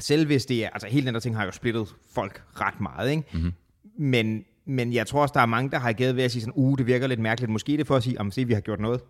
[0.00, 3.10] selv hvis det er, altså hele den der ting har jo splittet folk ret meget,
[3.10, 3.22] ikke?
[3.32, 3.52] Mm-hmm.
[3.98, 6.52] Men, men jeg tror også, der er mange, der har givet ved at sige sådan,
[6.56, 7.52] uh, det virker lidt mærkeligt.
[7.52, 9.00] Måske er det for at sige, om se, vi har gjort noget.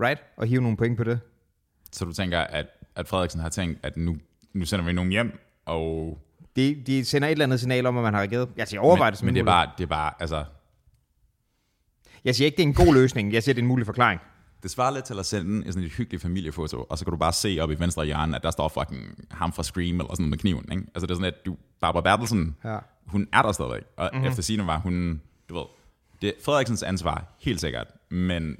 [0.00, 0.20] Right?
[0.36, 1.20] Og hive nogle point på det.
[1.92, 4.16] Så du tænker, at, at Frederiksen har tænkt, at nu,
[4.52, 6.18] nu sender vi nogen hjem, og...
[6.56, 8.48] De, de sender et eller andet signal om, at man har reageret.
[8.56, 10.44] Jeg siger, overvej men, det men en det er, bare, det er bare, altså...
[12.24, 13.32] Jeg siger ikke, det er en god løsning.
[13.32, 14.20] Jeg siger, det er en mulig forklaring.
[14.62, 17.16] Det svarer lidt til at sende en sådan et hyggeligt familiefoto, og så kan du
[17.18, 20.22] bare se op i venstre hjørne, at der står fucking ham fra Scream, eller sådan
[20.22, 20.82] noget med kniven, ikke?
[20.94, 22.78] Altså det er sådan, at du, Barbara Bertelsen, Ja.
[23.06, 24.28] hun er der stadigvæk, og mm-hmm.
[24.28, 25.64] efter sine var hun, du ved,
[26.22, 28.56] det er Frederiksens ansvar, helt sikkert, men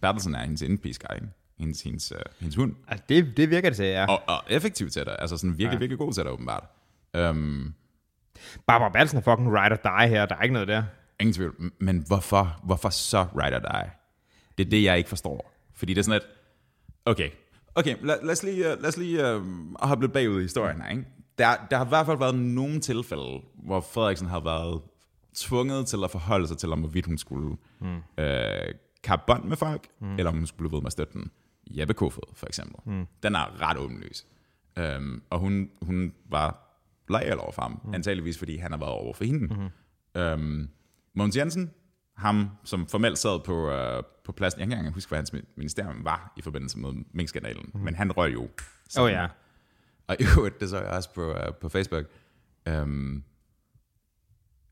[0.00, 1.26] Bertelsen er hendes indpisker, ikke?
[1.58, 2.74] Hendes, hendes, uh, hendes hund.
[2.88, 4.06] Altså, det, det virker det til, ja.
[4.06, 5.78] Og, og effektiv til det, altså sådan virkelig, Ja.
[5.78, 6.64] virkelig god til det, åbenbart.
[7.18, 7.74] Um,
[8.66, 10.26] Barbara Bertelsen er fucking ride or die her.
[10.26, 10.82] Der er ikke noget der.
[11.20, 11.72] Ingen tvivl.
[11.80, 13.90] Men hvorfor, hvorfor så ride or die?
[14.58, 15.52] Det er det, jeg ikke forstår.
[15.74, 16.28] Fordi det er sådan et,
[17.04, 17.30] okay,
[17.74, 19.42] okay lad, lad os lige, uh, lad os lige uh,
[19.80, 20.90] hoppe lidt bagud i historien her.
[20.90, 21.04] Ikke?
[21.38, 24.82] Der, der har i hvert fald været nogle tilfælde, hvor Frederiksen har været
[25.34, 28.22] tvunget til at forholde sig til, om hvorvidt hun skulle mm.
[28.24, 30.16] øh, kappe bånd med folk, mm.
[30.16, 31.30] eller om hun skulle blive ved med at støtte den.
[31.70, 32.92] Jeppe Kofod, for eksempel.
[32.92, 33.06] Mm.
[33.22, 34.26] Den er ret åbenlys.
[34.96, 37.94] Um, og hun, hun var lejal over for ham, mm.
[37.94, 39.70] antageligvis fordi han har været over for hende.
[40.14, 40.20] Mm.
[40.20, 40.68] Um,
[41.14, 41.70] Mogens Jensen,
[42.16, 45.34] ham som formelt sad på, uh, på pladsen, jeg kan ikke engang huske, hvad hans
[45.34, 47.80] mi- ministerium var i forbindelse med minkskandalen, mm.
[47.80, 48.48] men han røg jo.
[48.98, 49.26] Åh oh, ja.
[50.06, 52.04] Og i øvrigt, det så jeg også på, uh, på Facebook.
[52.70, 53.24] Um,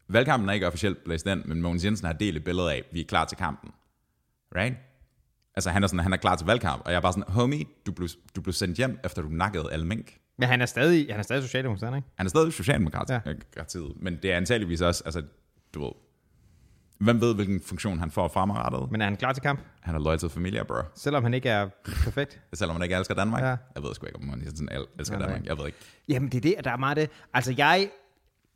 [0.09, 2.85] valgkampen er ikke officielt blæst ind, men Mogens Jensen har delt et billede af, at
[2.93, 3.71] vi er klar til kampen.
[4.57, 4.77] Right?
[5.55, 7.65] Altså han er, sådan, han er klar til valgkamp, og jeg er bare sådan, homie,
[7.87, 10.19] du blev, du blev sendt hjem, efter du nakkede alle mink.
[10.39, 12.09] Men han er stadig, han er stadig socialdemokrat, ikke?
[12.17, 13.21] Han er stadig socialdemokrat, Ja.
[13.57, 13.81] ja.
[13.97, 15.23] men det er antageligvis også, altså,
[15.75, 15.93] du ved,
[17.05, 18.91] hvem ved, hvilken funktion han får fremadrettet?
[18.91, 19.61] Men er han klar til kamp?
[19.81, 20.75] Han er loyal til familie, bro.
[20.95, 22.41] Selvom han ikke er perfekt?
[22.55, 23.43] Selvom han ikke elsker Danmark.
[23.43, 23.47] Ja.
[23.49, 25.27] Jeg ved sgu ikke, om han sådan el- elsker Nej.
[25.27, 25.47] Danmark.
[25.47, 25.79] Jeg ved ikke.
[26.09, 27.11] Jamen, det er det, der er meget det.
[27.35, 27.91] Altså, jeg...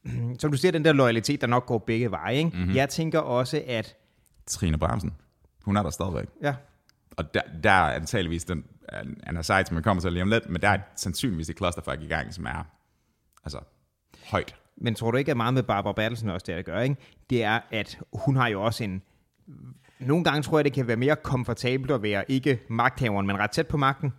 [0.40, 2.50] Som du siger, den der loyalitet, der nok går begge veje, ikke?
[2.54, 2.74] Mm-hmm.
[2.74, 3.96] Jeg tænker også, at...
[4.46, 5.14] Trine Bramsen,
[5.64, 6.26] hun er der stadigvæk.
[6.42, 6.54] Ja,
[7.16, 8.64] Og der, der er antageligvis den,
[9.24, 12.00] han er sejt, som kommer til lige om lidt, men der er sandsynligvis et clusterfuck
[12.02, 12.66] i gang, som er
[13.44, 13.58] altså
[14.30, 14.54] højt.
[14.76, 16.96] Men tror du ikke, at meget med Barbara Bertelsen også det, at gøre, ikke?
[17.30, 19.02] det er, at hun har jo også en...
[19.98, 23.50] Nogle gange tror jeg, det kan være mere komfortabelt at være ikke magthaveren, men ret
[23.50, 24.12] tæt på magten.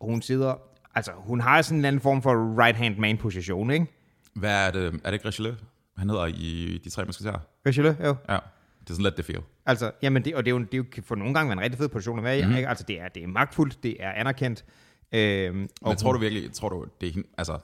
[0.00, 0.54] Og hun sidder
[0.94, 3.86] altså, hun har sådan en eller anden form for right-hand man-position, ikke?
[4.34, 4.84] Hvad er det?
[4.84, 5.54] Er det ikke Richelieu?
[5.96, 7.38] Han hedder i De Tre Musketerer.
[7.66, 8.16] Richelieu, jo.
[8.28, 8.38] Ja.
[8.80, 9.40] Det er sådan lidt det feel.
[9.66, 11.62] Altså, jamen det, og det er, jo, det er jo for nogle gange være en
[11.62, 12.42] rigtig fed position at være i.
[12.42, 12.56] Mm-hmm.
[12.56, 12.68] Ikke?
[12.68, 14.64] Altså, det er, det er magtfuldt, det er anerkendt.
[15.12, 17.58] Øhm, og Men tror du virkelig, tror du, det er altså,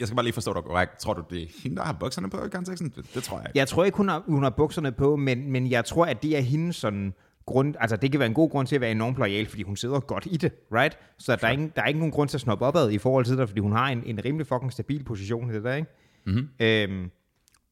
[0.00, 0.98] jeg skal bare lige forstå dig korrekt.
[0.98, 2.92] Tror du, det er hende, der har bukserne på i konteksten?
[2.96, 3.58] Det, det tror jeg ikke.
[3.58, 6.36] Jeg tror ikke, hun har, hun har bukserne på, men, men jeg tror, at det
[6.36, 7.14] er hendes sådan
[7.46, 9.76] grund, altså det kan være en god grund til at være enormt lojal, fordi hun
[9.76, 10.98] sidder godt i det, right?
[11.18, 13.24] Så der er, ingen, der er ikke nogen grund til at snoppe opad i forhold
[13.24, 15.88] til det, fordi hun har en, en rimelig fucking stabil position i det der, ikke?
[16.26, 16.48] Mm-hmm.
[16.60, 17.10] Øhm,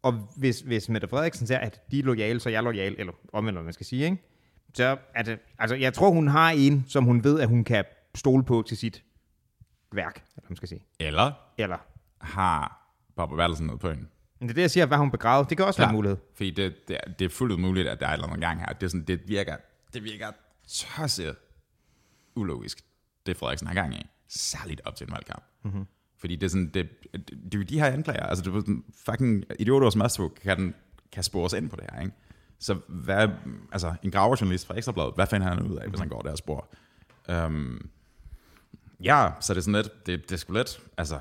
[0.02, 3.12] og hvis, hvis Mette Frederiksen siger, at de er lojale, så er jeg lojal, eller
[3.32, 4.16] omvendt, hvad man skal sige, ikke?
[4.74, 7.84] Så er det, altså jeg tror, hun har en, som hun ved, at hun kan
[8.14, 9.04] stole på til sit
[9.92, 10.82] værk, eller man skal sige.
[11.00, 11.76] Eller Eller,
[12.22, 14.06] har Barbara Bertelsen noget på hende?
[14.42, 16.18] men det er det, jeg siger, hvad hun begravet, det kan også være en mulighed.
[16.34, 18.60] Fordi det, det, er, det er fuldt muligt, at der er et eller andet gang
[18.60, 18.66] her.
[18.66, 19.56] Det, er sådan, det virker,
[19.94, 20.26] det virker
[20.68, 21.36] tosset
[22.34, 22.84] ulogisk,
[23.26, 24.06] det Frederiksen har gang i.
[24.28, 25.42] Særligt op til en valgkamp.
[25.64, 25.86] Mm-hmm.
[26.18, 28.26] Fordi det er sådan, det, det, det er jo de her anklager.
[28.26, 28.76] Altså, det er
[29.10, 30.74] fucking idioter som os kan,
[31.12, 32.12] kan spores ind på det her, ikke?
[32.58, 33.28] Så hvad,
[33.72, 36.38] altså, en graverjournalist fra Ekstrabladet, hvad finder han ud af, hvis han går der og
[36.38, 36.68] spor?
[37.28, 37.90] Um,
[39.00, 41.20] ja, så det er sådan lidt, det, det er sgu lidt, altså,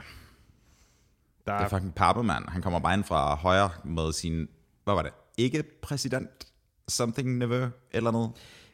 [1.47, 2.49] Der det er fucking pappemand.
[2.49, 4.47] Han kommer bare ind fra højre med sin,
[4.83, 6.29] hvad var det, ikke præsident,
[6.87, 8.31] something never, eller noget.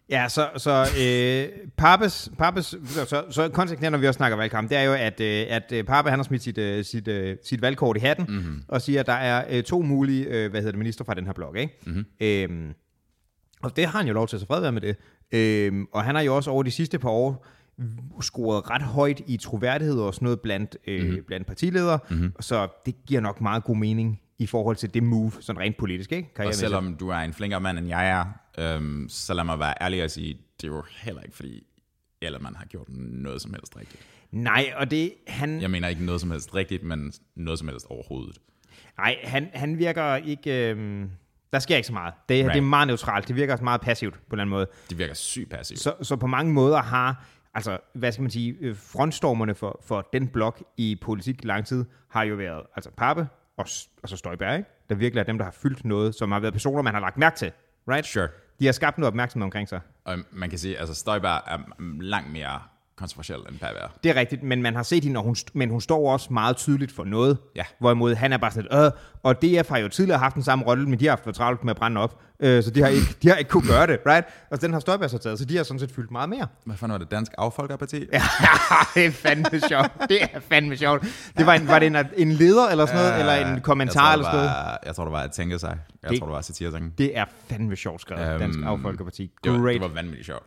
[0.10, 4.38] Ja, så, så øh, Pappes, Pappes så, så, så konteksten her, når vi også snakker
[4.38, 7.08] valgkamp, det er jo, at, øh, at øh, Pappe han har smidt sit, øh, sit,
[7.08, 8.64] øh, sit valgkort i hatten, mm-hmm.
[8.68, 11.26] og siger, at der er øh, to mulige øh, hvad hedder det, minister fra den
[11.26, 11.58] her blok.
[11.58, 11.80] Ikke?
[11.86, 12.06] Mm-hmm.
[12.20, 12.74] Øhm,
[13.64, 14.96] og det har han jo lov til at så fred være med det.
[15.32, 17.46] Øhm, og han har jo også over de sidste par år
[18.22, 21.24] scoret ret højt i troværdighed og sådan noget blandt, øh, mm-hmm.
[21.28, 22.34] blandt partiledere, mm-hmm.
[22.40, 26.12] så det giver nok meget god mening i forhold til det move, sådan rent politisk,
[26.12, 26.28] ikke?
[26.30, 26.60] Og Karrieremæssigt.
[26.60, 28.26] selvom du er en flinkere mand, end jeg er,
[28.58, 31.64] øhm, så lad mig være ærlig og sige, det er jo heller ikke, fordi
[32.22, 34.02] Ellermann har gjort noget som helst rigtigt.
[34.32, 37.86] Nej, og det, han, Jeg mener ikke noget som helst rigtigt, men noget som helst
[37.90, 38.38] overhovedet.
[38.98, 40.70] Nej, han, han virker ikke...
[40.70, 41.10] Øhm,
[41.54, 42.14] der sker ikke så meget.
[42.30, 42.36] Det.
[42.36, 42.54] Right.
[42.54, 43.28] det er meget neutralt.
[43.28, 44.68] Det virker også meget passivt på en eller anden måde.
[44.90, 45.80] Det virker sygt passivt.
[45.80, 50.10] Så, så på mange måder har, altså, hvad skal man sige, øh, frontstormerne for, for
[50.14, 53.66] den blok i politik lang tid, har jo været, altså Pape og,
[54.04, 54.70] og så Støjberg, ikke?
[54.90, 57.18] der virkelig er dem, der har fyldt noget, som har været personer, man har lagt
[57.18, 57.52] mærke til.
[57.88, 58.06] Right?
[58.06, 58.28] Sure.
[58.60, 59.80] De har skabt noget opmærksomhed omkring sig.
[60.06, 61.58] Og man kan sige, altså Støjberg er
[62.02, 62.60] langt mere
[62.98, 63.68] kontroversiel end er.
[64.04, 66.58] Det er rigtigt, men man har set hende, og hun, men hun står også meget
[66.58, 67.38] tydeligt for noget.
[67.56, 67.64] Ja.
[67.80, 68.92] Hvorimod han er bare sådan lidt, øh,
[69.24, 71.64] og DF har jo tidligere haft den samme rolle, men de har haft for travlt
[71.64, 74.00] med at brænde op, øh, så de har, ikke, de har ikke kunne gøre det,
[74.06, 74.28] right?
[74.52, 76.48] Og den har Støjberg så taget, så de har sådan set fyldt meget mere.
[76.66, 77.12] Hvad fanden var det?
[77.12, 77.98] Dansk Affolkerparti?
[78.14, 78.22] Ja,
[78.96, 79.92] det er fandme sjovt.
[80.10, 81.06] Det er fandme sjovt.
[81.38, 84.14] Det var, en, var det en, en leder eller sådan noget, eller en kommentar jeg
[84.14, 84.78] eller sådan noget?
[84.86, 85.78] Jeg tror, det var at tænke sig.
[86.04, 86.98] Jeg Det- tror, det var satireting.
[86.98, 89.32] Det er fandme sjovt skrevet, Øhm, Dansk Affolkerparti.
[89.44, 89.74] Det var, Great.
[89.74, 90.44] det var vanvittigt sjovt.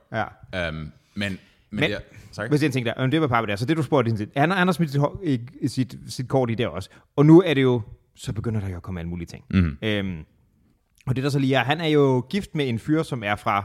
[0.52, 0.68] Ja.
[0.68, 1.38] Um, men,
[1.70, 1.98] men, Men- det,
[2.32, 2.48] sorry?
[2.48, 4.72] Hvis jeg øh, det var Pappe der, så det du spurgte ind til, han, har
[4.72, 6.90] smidt sit, sit, sit kort i der også.
[7.16, 7.80] Og nu er det jo,
[8.14, 9.44] så begynder der jo at komme alle mulige ting.
[9.50, 9.78] Mhm.
[9.82, 10.24] Øhm,
[11.06, 13.36] og det der så lige er, han er jo gift med en fyr, som er
[13.36, 13.64] fra,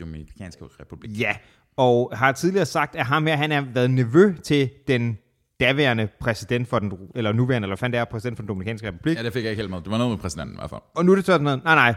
[0.00, 1.20] Dominikanske Republik.
[1.20, 1.36] ja,
[1.76, 5.18] og har tidligere sagt, at ham her, han har været nevø til den
[5.60, 9.16] daværende præsident for den, eller nuværende, eller det er, præsident for den Dominikanske Republik.
[9.16, 9.78] Ja, det fik jeg ikke helt med.
[9.80, 10.80] Det var noget med præsidenten i hvert fald.
[10.94, 11.94] Og nu er det sådan noget, nej nej,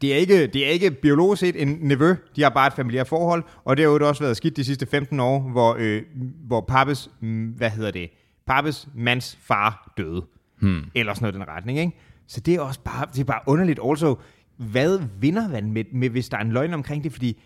[0.00, 3.08] det er, ikke, det er ikke biologisk set en nevø, de har bare et familiært
[3.08, 6.02] forhold, og det har jo også været skidt de sidste 15 år, hvor, øh,
[6.46, 8.10] hvor Pappes, mm, hvad hedder det,
[8.46, 10.24] Pappes mands far døde.
[10.60, 10.84] Hmm.
[10.94, 11.92] Eller sådan noget i den retning, ikke?
[12.26, 13.80] Så det er også bare, det er bare underligt.
[13.84, 14.16] Also,
[14.56, 17.12] hvad vinder man med, med, hvis der er en løgn omkring det?
[17.12, 17.42] Fordi,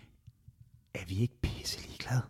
[0.93, 2.21] er vi ikke pisse ligeglade?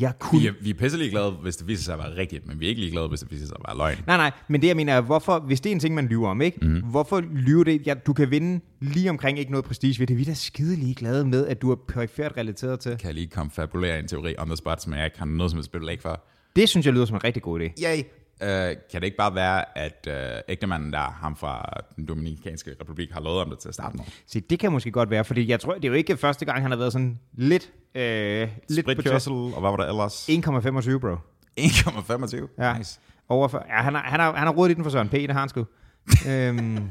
[0.00, 2.46] Jeg kunne Vi er, vi er pisselig glade, hvis det viser sig at være rigtigt,
[2.46, 4.04] men vi er ikke lige glade, hvis det viser sig at være løgn.
[4.06, 6.28] Nej, nej, men det jeg mener er, hvorfor, hvis det er en ting, man lyver
[6.28, 6.58] om, ikke?
[6.66, 6.82] Mm.
[6.82, 7.86] Hvorfor lyver det?
[7.86, 10.16] Ja, du kan vinde lige omkring ikke noget prestige ved det.
[10.16, 12.96] Vi er da skide ligeglade med, at du er perifært relateret til.
[12.96, 15.58] Kan jeg lige konfabulere en teori on the spot, som jeg ikke har noget som
[15.58, 16.24] helst belæg for?
[16.56, 17.84] Det synes jeg lyder som en rigtig god idé.
[17.84, 18.02] Yay!
[18.42, 18.48] Uh,
[18.90, 23.20] kan det ikke bare være, at uh, ægtemanden der, ham fra den Dominikanske Republik, har
[23.20, 24.04] lovet om det til at starte med?
[24.26, 26.62] Så det kan måske godt være, fordi jeg tror, det er jo ikke første gang,
[26.62, 28.92] han har været sådan lidt, øh, lidt på.
[28.92, 30.28] Spritkørsel, og hvad var der ellers?
[30.28, 31.14] 1,25, bro.
[31.60, 32.64] 1,25?
[32.64, 32.78] Ja.
[32.78, 33.00] Nice.
[33.28, 35.30] Overfor, ja, han har, han har, han har rodet i den for Søren P., det
[35.30, 35.66] har han sgu.
[36.28, 36.90] øhm,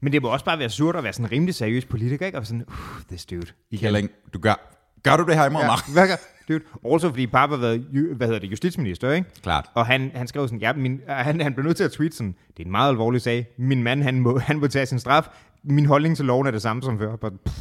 [0.00, 2.38] men det må også bare være surt at være sådan en rimelig seriøs politiker, ikke?
[2.38, 2.74] Og sådan, uh,
[3.08, 3.46] this dude.
[3.70, 3.78] Igen.
[3.80, 4.54] Kjelling, du gør,
[5.02, 6.08] gør du det her imod Ja, mig?
[6.08, 6.16] gør,
[6.48, 6.60] dude.
[6.84, 7.80] Også fordi Papa har været,
[8.16, 9.30] hvad hedder det, justitsminister, ikke?
[9.42, 9.70] Klart.
[9.74, 12.34] Og han, han skrev sådan, ja, min, han, han blev nødt til at tweete sådan,
[12.56, 13.46] det er en meget alvorlig sag.
[13.58, 15.28] Min mand, han må, han må tage sin straf.
[15.62, 17.16] Min holdning til loven er det samme som før.
[17.16, 17.58] But, pff,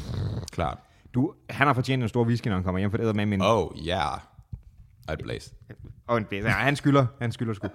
[0.52, 0.78] Klart.
[1.14, 3.42] du, han har fortjent en stor whisky, når han kommer hjem, for det med min...
[3.42, 4.20] Oh, yeah.
[5.12, 5.54] I'd blaze.
[6.08, 6.50] Og en blæser.
[6.50, 7.68] Ja, han skylder, han skylder sgu.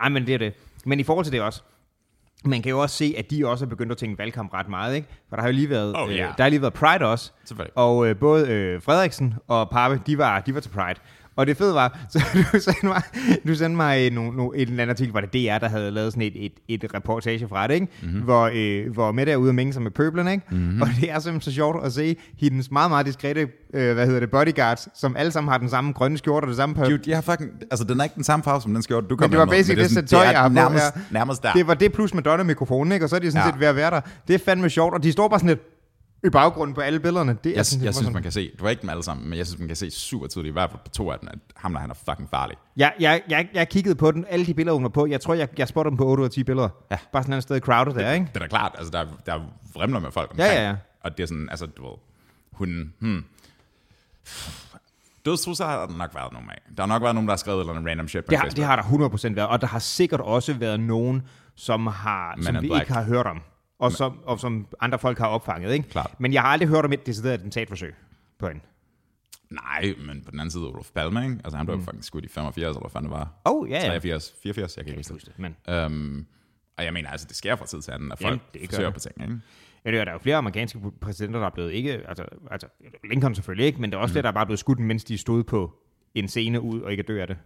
[0.00, 0.54] Ej, men det er det.
[0.84, 1.62] Men i forhold til det også,
[2.46, 4.94] man kan jo også se, at de også er begyndt at tænke valgkamp ret meget,
[4.96, 5.08] ikke?
[5.28, 6.28] For der har jo lige været, Oh, ja.
[6.28, 7.32] øh, der har lige været Pride også.
[7.74, 11.00] Og øh, både øh, Frederiksen og Pape, de var, de var til Pride.
[11.36, 12.22] Og det fede var, så
[12.52, 13.02] du sendte mig,
[13.48, 16.12] du sendte mig no, no, et eller andet artikel, hvor det DR, der havde lavet
[16.12, 16.52] sådan et, et,
[16.84, 17.86] et reportage fra det, ikke?
[18.02, 18.20] Mm-hmm.
[18.20, 20.44] Hvor, øh, hvor Mette er ude og mænge sig med pøblerne, ikke?
[20.50, 20.82] Mm-hmm.
[20.82, 23.40] Og det er simpelthen så sjovt at se hendes meget, meget diskrete,
[23.74, 26.56] øh, hvad hedder det, bodyguards, som alle sammen har den samme grønne skjorte og det
[26.56, 26.84] samme pøb.
[26.86, 29.16] Dude, jeg har fucking, altså den er ikke den samme farve som den skjorte, du
[29.16, 31.42] kom Men det var med, basically det, sådan- sæt tøj, det jeg har nærmest, nærmest
[31.42, 31.52] der.
[31.52, 33.04] Det var det plus Madonna-mikrofonen, ikke?
[33.04, 33.52] Og så er de sådan Ja.
[33.52, 34.00] set ved at være der.
[34.28, 35.60] Det er fandme sjovt, og de står bare sådan lidt
[36.26, 37.36] i baggrunden på alle billederne.
[37.44, 38.12] Det er jeg, sådan, jeg det var synes, sådan.
[38.12, 39.90] man kan se, du var ikke dem alle sammen, men jeg synes, man kan se
[39.90, 42.30] super tydeligt, i hvert fald på to af dem, at ham der, han er fucking
[42.30, 42.56] farlig.
[42.76, 45.06] Jeg, jeg, jeg, jeg kiggede på den, alle de billeder, hun var på.
[45.06, 46.68] Jeg tror, jeg, jeg spotter dem på 8 ud af 10 billeder.
[46.90, 46.98] Ja.
[47.12, 48.26] Bare sådan et sted crowded der, ikke?
[48.34, 49.40] Det er da klart, altså der, der er
[49.74, 50.60] vrimler med folk Ja, omkring.
[50.60, 50.76] ja, ja.
[51.00, 51.94] Og det er sådan, altså du ved,
[52.52, 53.24] hun, hmm.
[55.24, 56.62] Dødstrusser har der nok været nogen af.
[56.76, 58.44] Der har nok været nogen, der har skrevet eller en random shit på Det har,
[58.44, 58.56] Facebook.
[58.56, 61.22] det har der 100% været, og der har sikkert også været nogen,
[61.54, 62.82] som, har, som vi Black.
[62.82, 63.42] ikke har hørt om,
[63.78, 65.72] og som, og som andre folk har opfanget.
[65.72, 65.88] Ikke?
[65.88, 66.14] Klart.
[66.18, 67.94] Men jeg har aldrig hørt om et decideret attentatforsøg
[68.38, 68.60] på hende.
[69.50, 71.38] Nej, men på den anden side, Olof Palme, ikke?
[71.44, 71.84] Altså han blev mm.
[71.84, 73.32] fucking skudt i 85, eller hvad fanden det var.
[73.44, 73.88] Oh, ja, ja.
[73.88, 75.38] 83, 84, jeg kan ikke huske det.
[75.38, 76.26] Men, Øhm,
[76.78, 78.88] og jeg mener, altså det sker fra tid til anden, at folk Jamen, det forsøger
[78.88, 78.94] det.
[78.94, 79.40] på ting, ikke?
[79.84, 81.92] ja, det er der er jo flere amerikanske præsidenter, der er blevet ikke...
[82.08, 82.66] Altså, altså
[83.10, 84.14] Lincoln selvfølgelig ikke, men der er også mm.
[84.14, 85.72] flere, der er bare blevet skudt, mens de stod på
[86.14, 87.36] en scene ud og ikke dø af det.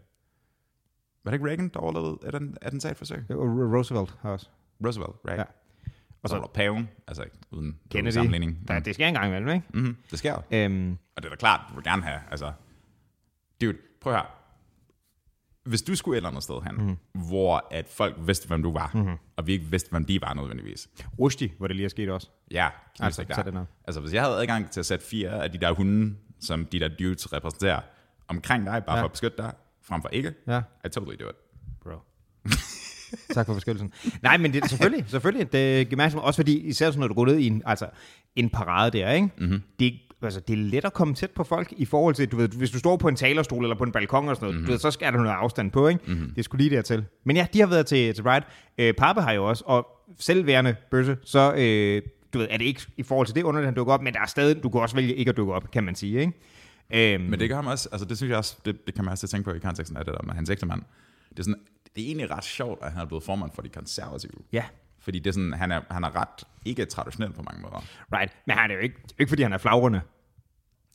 [1.24, 3.24] Var det ikke Reagan, der overlevede et atten- attentatforsøg?
[3.30, 3.36] Og
[3.76, 4.48] Roosevelt har også.
[4.84, 5.38] Roosevelt, right?
[5.38, 5.44] Ja.
[6.22, 8.68] Og så var der paven, altså uden uden sammenligning.
[8.68, 9.66] Der, det sker engang imellem, ikke?
[9.74, 10.42] Mm-hmm, det sker.
[10.50, 12.52] Øhm, Og det er da klart, du vil gerne have, altså...
[13.60, 14.36] Dude, prøv her.
[15.64, 16.96] Hvis du skulle et eller andet sted hen, mm.
[17.28, 19.16] hvor at folk vidste, hvem du var, mm-hmm.
[19.36, 20.88] og vi ikke vidste, hvem de var nødvendigvis.
[21.18, 22.28] Rushdie, hvor det lige er sket også.
[22.50, 22.68] Ja,
[23.00, 23.42] Altså, altså, der.
[23.42, 23.64] det ned.
[23.84, 26.80] altså hvis jeg havde adgang til at sætte fire af de der hunde, som de
[26.80, 27.80] der dudes repræsenterer,
[28.28, 28.98] omkring dig, bare Ja.
[28.98, 29.02] ja.
[29.02, 29.52] for at beskytte dig,
[29.82, 30.62] frem for ikke, Ja.
[30.86, 31.36] I totally do it.
[31.82, 31.98] Bro.
[33.34, 33.92] tak for beskyttelsen.
[34.22, 35.52] Nej, men det selvfølgelig, selvfølgelig.
[35.52, 37.86] Det er gemærksomt, også fordi, især sådan, når du går ned i en, altså,
[38.36, 39.28] en parade der, ikke?
[39.38, 39.62] Mm-hmm.
[39.80, 42.48] Det, altså, det er let at komme tæt på folk i forhold til, du ved,
[42.48, 44.66] hvis du står på en talerstol eller på en balkon og sådan noget, mm-hmm.
[44.66, 46.00] du ved, så skal der noget afstand på, ikke?
[46.06, 46.34] Mm-hmm.
[46.34, 47.04] Det skulle lige dertil.
[47.24, 48.44] Men ja, de har været til, til Pride.
[48.78, 49.86] Øh, Pappe har jo også, og
[50.18, 53.74] selvværende bøsse, så øh, du ved, er det ikke i forhold til det underligt, han
[53.74, 55.84] dukker op, men der er stadig, du kan også vælge ikke at dukke op, kan
[55.84, 56.32] man sige, ikke?
[56.94, 59.12] Øhm, Men det kan man også, altså det synes jeg også, det, det kan man
[59.12, 60.82] også tænke på i konteksten af det der med hans ægtemand.
[61.30, 61.60] Det er, sådan,
[61.96, 64.32] det er egentlig ret sjovt, at han er blevet formand for de konservative.
[64.52, 64.64] ja,
[64.98, 67.84] Fordi det er sådan, han er, han er ret ikke traditionel på mange måder.
[68.12, 68.32] right.
[68.46, 70.00] Men han er jo ikke, ikke fordi han er flagrende.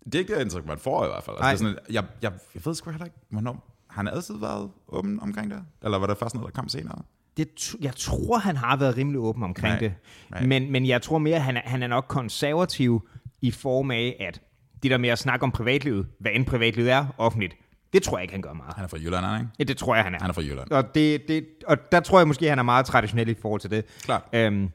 [0.06, 1.36] Det er ikke det indtryk, man får i hvert fald.
[1.40, 3.72] Altså, det er sådan, jeg, jeg, jeg ved sgu heller ikke, hvornår...
[3.90, 5.64] Har han altid været åben omkring det?
[5.84, 7.02] Eller var det først noget, der kom senere?
[7.38, 9.94] Det, jeg tror, han har været rimelig åben omkring Nej, det.
[10.30, 10.46] nej.
[10.46, 13.08] Men, men jeg tror mere, han er, han er nok konservativ
[13.42, 14.42] i form af, at
[14.84, 17.56] det der med at snakke om privatlivet, hvad end privatlivet er offentligt,
[17.94, 18.74] det tror jeg ikke, han gør meget.
[18.76, 19.52] Han er fra Jylland, han ikke?
[19.60, 20.20] Ja, det tror jeg, han er.
[20.22, 20.72] Han er fra Jylland.
[20.72, 23.72] Og, det, det, og der tror jeg måske, han er meget traditionel i forhold til
[23.72, 23.86] det.
[24.04, 24.24] Klart.
[24.34, 24.70] Øhm,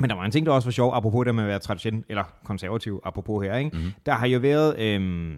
[0.00, 2.04] men der var en ting, der også var sjov, apropos det med at være traditionel,
[2.08, 3.70] eller konservativ, apropos her, ikke?
[3.76, 3.92] Mm-hmm.
[4.06, 5.36] Der har jo været øhm,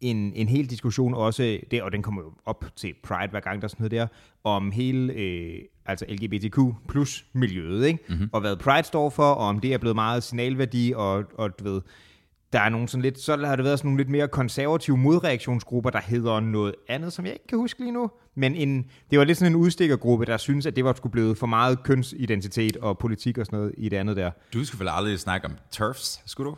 [0.00, 3.62] en, en hel diskussion også, det, og den kommer jo op til Pride hver gang,
[3.62, 4.06] der er sådan noget der,
[4.44, 6.58] om hele øh, altså LGBTQ
[6.88, 8.04] plus miljøet, ikke?
[8.08, 8.30] Mm-hmm.
[8.32, 11.64] Og hvad Pride står for, og om det er blevet meget signalværdi, og, og du
[11.64, 11.80] ved,
[12.54, 15.90] der er nogle sådan lidt, så har det været sådan nogle lidt mere konservative modreaktionsgrupper,
[15.90, 18.10] der hedder noget andet, som jeg ikke kan huske lige nu.
[18.34, 21.38] Men en, det var lidt sådan en udstikkergruppe, der synes, at det var skulle blevet
[21.38, 24.30] for meget kønsidentitet og politik og sådan noget i det andet der.
[24.52, 26.56] Du skulle vel aldrig snakke om TERFs, skulle du?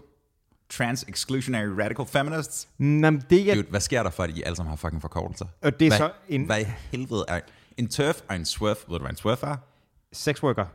[0.73, 2.69] Trans-exclusionary radical feminists?
[2.79, 5.03] Nå, men det er, Dude, hvad sker der for, at I alle sammen har fucking
[5.03, 5.47] forkortelser?
[5.63, 7.41] og det er hvad, så en Hvad i helvede er...
[7.77, 9.57] En TERF og en SWERF, ved du hvad en SWERF er?
[10.13, 10.67] sex worker,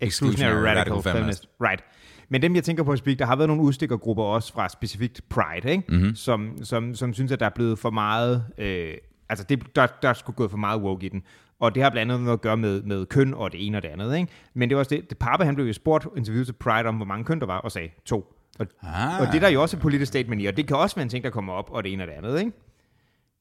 [0.00, 1.48] exclusionary radical, feminist.
[1.60, 1.84] Right.
[2.32, 5.70] Men dem, jeg tænker på speak, der har været nogle udstikkergrupper også fra specifikt Pride,
[5.70, 5.84] ikke?
[5.88, 6.14] Mm-hmm.
[6.14, 8.44] Som, som, som synes, at der er blevet for meget...
[8.58, 8.94] Øh,
[9.28, 11.22] altså, det, der, der er sgu gået for meget woke i den.
[11.60, 13.82] Og det har blandt andet noget at gøre med, med køn og det ene og
[13.82, 14.32] det andet, ikke?
[14.54, 16.96] Men det var også det, det Pape, han blev jo spurgt interviewet til Pride om,
[16.96, 18.34] hvor mange køn der var, og sagde to.
[18.58, 19.20] Og, Ah.
[19.20, 21.02] og det er der jo også et politisk statement i, og det kan også være
[21.02, 22.52] en ting, der kommer op, og det ene og det andet, ikke?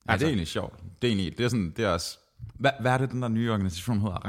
[0.10, 0.80] Ja, det er egentlig sjovt.
[1.02, 2.18] Det er egentlig, det er sådan, det er også...
[2.60, 4.26] Hvad, hvad er det, den der nye organisation hedder?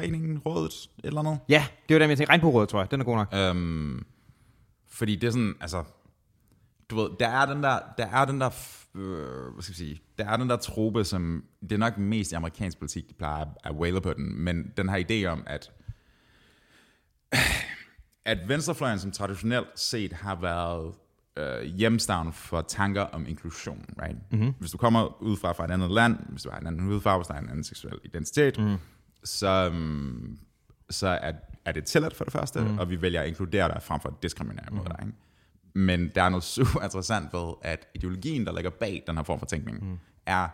[0.00, 1.38] Regnbueforeningen, Rådet, et eller andet?
[1.48, 2.32] Ja, det var dem, jeg tænkte.
[2.32, 2.90] Regnbuerådet, tror jeg.
[2.90, 3.34] Den er god nok.
[3.34, 4.06] Øhm,
[4.88, 5.84] fordi det er sådan, altså,
[6.90, 8.50] du ved, der er den der, der er den der,
[8.94, 12.32] øh, hvad skal vi sige, der er den der trope, som, det er nok mest
[12.32, 15.70] i amerikansk politik, de plejer at, whale på den, men den har idé om, at,
[18.24, 20.94] at venstrefløjen, som traditionelt set har været
[21.36, 24.32] øh, hjemstavn for tanker om inklusion, right?
[24.32, 24.54] Mm-hmm.
[24.58, 27.18] Hvis du kommer ud fra, fra et andet land, hvis du har en anden hudfarve,
[27.18, 28.76] hvis du har en anden seksuel identitet, mm.
[29.24, 30.38] Så, um,
[30.90, 31.32] så er,
[31.64, 32.78] er det tilladt for det første, mm.
[32.78, 34.96] og vi vælger at inkludere dig frem for at diskriminere mod dig.
[35.02, 35.12] Ikke?
[35.74, 39.38] Men der er noget super interessant ved, at ideologien, der ligger bag den her form
[39.38, 39.98] for tænkning, mm.
[40.26, 40.48] er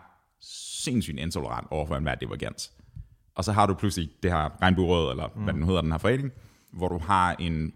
[0.83, 2.71] sindssygt intolerant over for enhver divergens.
[3.35, 5.43] Og så har du pludselig det her regnbueråd, eller mm.
[5.43, 6.31] hvad den hedder, den her forening,
[6.71, 7.73] hvor du har en,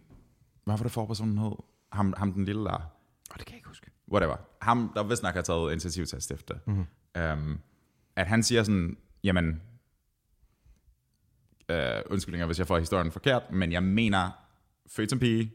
[0.66, 1.52] hvad var det for personen hed?
[1.92, 2.92] Ham, ham den lille der,
[3.32, 3.92] Oh, det kan jeg ikke huske.
[4.12, 4.36] whatever.
[4.62, 6.54] Ham, der vist nok har taget initiativ til at stifte.
[6.68, 6.86] Mm.
[7.22, 7.60] Um,
[8.16, 9.62] at han siger sådan, jamen,
[11.72, 14.30] uh, undskyldninger, hvis jeg får historien forkert, men jeg mener,
[14.96, 15.52] født som pige,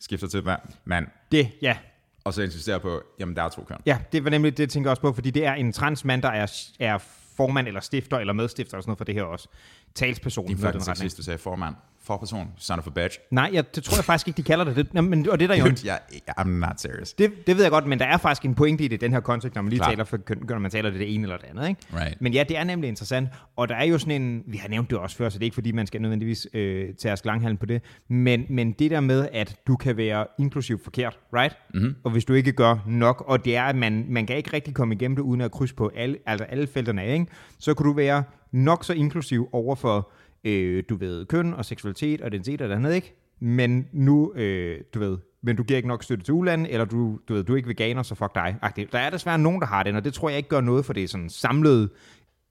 [0.00, 1.76] skifter til ma- mand, Det, ja.
[2.24, 3.76] og så insisterer på, jamen, der er to køn.
[3.86, 6.28] Ja, det var nemlig det, jeg tænker også på, fordi det er en transmand, der
[6.28, 6.98] er, er
[7.36, 9.48] formand eller stifter eller medstifter eller sådan noget for det her også.
[9.94, 10.46] Talsperson.
[10.46, 11.74] Din fucking sexist, du sagde formand.
[12.02, 13.18] Forperson, son of a bitch.
[13.30, 14.76] Nej, jeg, det tror jeg faktisk ikke, de kalder det.
[14.76, 16.00] det nå, men, og det er der jo jeg,
[16.38, 17.12] I'm not serious.
[17.12, 19.20] Det, det ved jeg godt, men der er faktisk en pointe i det, den her
[19.20, 19.90] kontekst, når man lige Klar.
[19.90, 21.68] taler for køn, når man taler det, det ene eller det andet.
[21.68, 21.80] Ikke?
[21.94, 22.20] Right.
[22.20, 24.90] Men ja, det er nemlig interessant, og der er jo sådan en, vi har nævnt
[24.90, 27.56] det også før, så det er ikke fordi, man skal nødvendigvis øh, tage os langhalm
[27.56, 31.56] på det, men, men det der med, at du kan være inklusiv forkert, right?
[31.74, 31.96] Mm-hmm.
[32.04, 34.74] Og hvis du ikke gør nok, og det er, at man, man kan ikke rigtig
[34.74, 37.26] komme igennem det, uden at krydse på alle, altså alle felterne af, ikke?
[37.58, 40.10] så kan du være nok så inklusiv over for,
[40.44, 43.16] øh, du ved, køn og seksualitet og identitet og det andet, ikke?
[43.40, 47.18] Men nu, øh, du ved, men du giver ikke nok støtte til ulande, eller du,
[47.28, 48.56] du ved, du er ikke veganer, så fuck dig.
[48.92, 50.92] Der er desværre nogen, der har den, og det tror jeg ikke gør noget for
[50.92, 51.88] det sådan samlede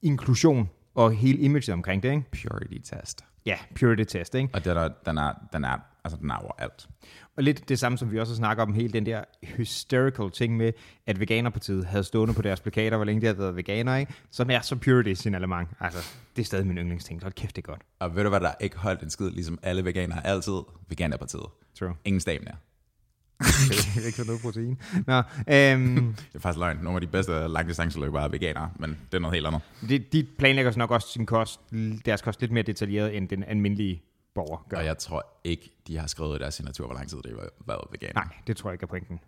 [0.02, 2.24] inklusion og hele imaget omkring det, ikke?
[2.30, 3.24] Purity test.
[3.46, 4.48] Ja, purity test, ikke?
[4.54, 6.88] Og den er, den er, den er, altså den er overalt.
[7.36, 10.56] Og lidt det samme, som vi også har snakket om, hele den der hysterical ting
[10.56, 10.72] med,
[11.06, 14.14] at Veganerpartiet havde stående på deres plakater, hvor længe de havde været veganere, ikke?
[14.30, 15.68] Som er så purity signalement.
[15.80, 15.98] Altså,
[16.36, 17.22] det er stadig min yndlingsting.
[17.22, 17.82] Hold kæft, det er godt.
[17.98, 21.46] Og ved du hvad, der ikke holdt en skid, ligesom alle veganere altid, veganerpartiet.
[21.78, 21.94] True.
[22.04, 22.52] Ingen stamina.
[23.70, 24.78] Det er ikke så noget protein.
[25.06, 26.76] Nå, øhm, Det er faktisk løgn.
[26.82, 29.60] Nogle af de bedste langdistanceløbere er veganere, men det er noget helt andet.
[29.88, 31.60] de, de planlægger nok også sin kost,
[32.04, 34.02] deres kost lidt mere detaljeret, end den almindelige
[34.40, 34.76] borger gør.
[34.76, 37.48] Og jeg tror ikke, de har skrevet i deres signatur, hvor lang tid det har
[37.66, 38.14] været veganer.
[38.14, 39.20] Nej, det tror jeg ikke er pointen.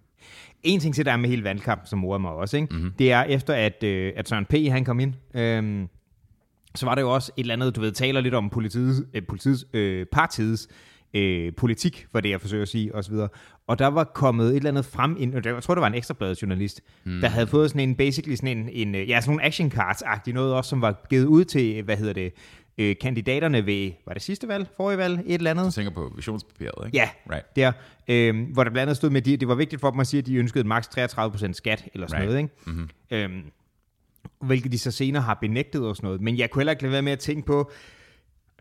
[0.63, 2.75] En ting til, der er med hele valgkampen, som morer mig også, ikke?
[2.75, 2.93] Mm-hmm.
[2.99, 4.53] det er efter, at, øh, at Søren P.
[4.53, 5.89] han kom ind, øhm,
[6.75, 9.23] så var det jo også et eller andet, du ved, taler lidt om politiets, øh,
[9.29, 10.69] politiets øh, partiets
[11.15, 13.15] øh, politik, var det jeg forsøger at sige, osv.
[13.67, 15.95] Og der var kommet et eller andet frem, ind, og jeg tror, det var en
[15.95, 17.21] ekstrabladet journalist, mm.
[17.21, 20.33] der havde fået sådan en, basically sådan en, en øh, ja, sådan nogle action cards-agtige
[20.33, 22.33] noget også, som var givet ud til, hvad hedder det,
[22.79, 25.67] øh, kandidaterne ved, var det sidste valg, forrige valg, et eller andet?
[25.67, 26.99] Du tænker på visionspapiret, ikke?
[26.99, 27.57] Ja, Right.
[27.57, 27.73] der,
[28.09, 30.07] øh, hvor der blandt andet stod med, at de, det var vigtigt for dem at
[30.07, 32.31] sige, at de ønskede maks 33% skat, eller sådan Right.
[32.31, 32.55] noget, ikke?
[32.67, 32.89] Mm-hmm.
[33.11, 33.43] Øhm,
[34.41, 36.21] hvilket de så senere har benægtet og sådan noget.
[36.21, 37.71] Men jeg kunne heller ikke lade være med at tænke på,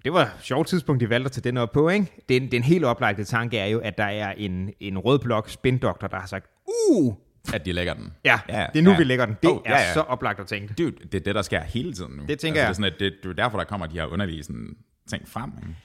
[0.04, 2.12] det var et sjovt tidspunkt, de valgte at tage den op på, ikke?
[2.30, 6.08] Den, den helt oplagte tanke er jo, at der er en, en rød blok spindoktor,
[6.08, 6.46] der har sagt,
[6.92, 7.14] uh,
[7.54, 8.14] At de lægger den.
[8.26, 8.98] ja, ja det er nu, ja.
[8.98, 9.38] vi lægger den.
[9.44, 9.94] Det Oh, er ja, ja.
[9.94, 10.74] så oplagt at tænke.
[10.74, 12.24] Dude, det er det, der sker hele tiden nu.
[12.28, 14.06] Det tænker altså, Det er, sådan, at det, det er derfor, der kommer de her
[14.06, 14.76] undervisende
[15.10, 15.52] ting frem.
[15.58, 15.76] Ikke?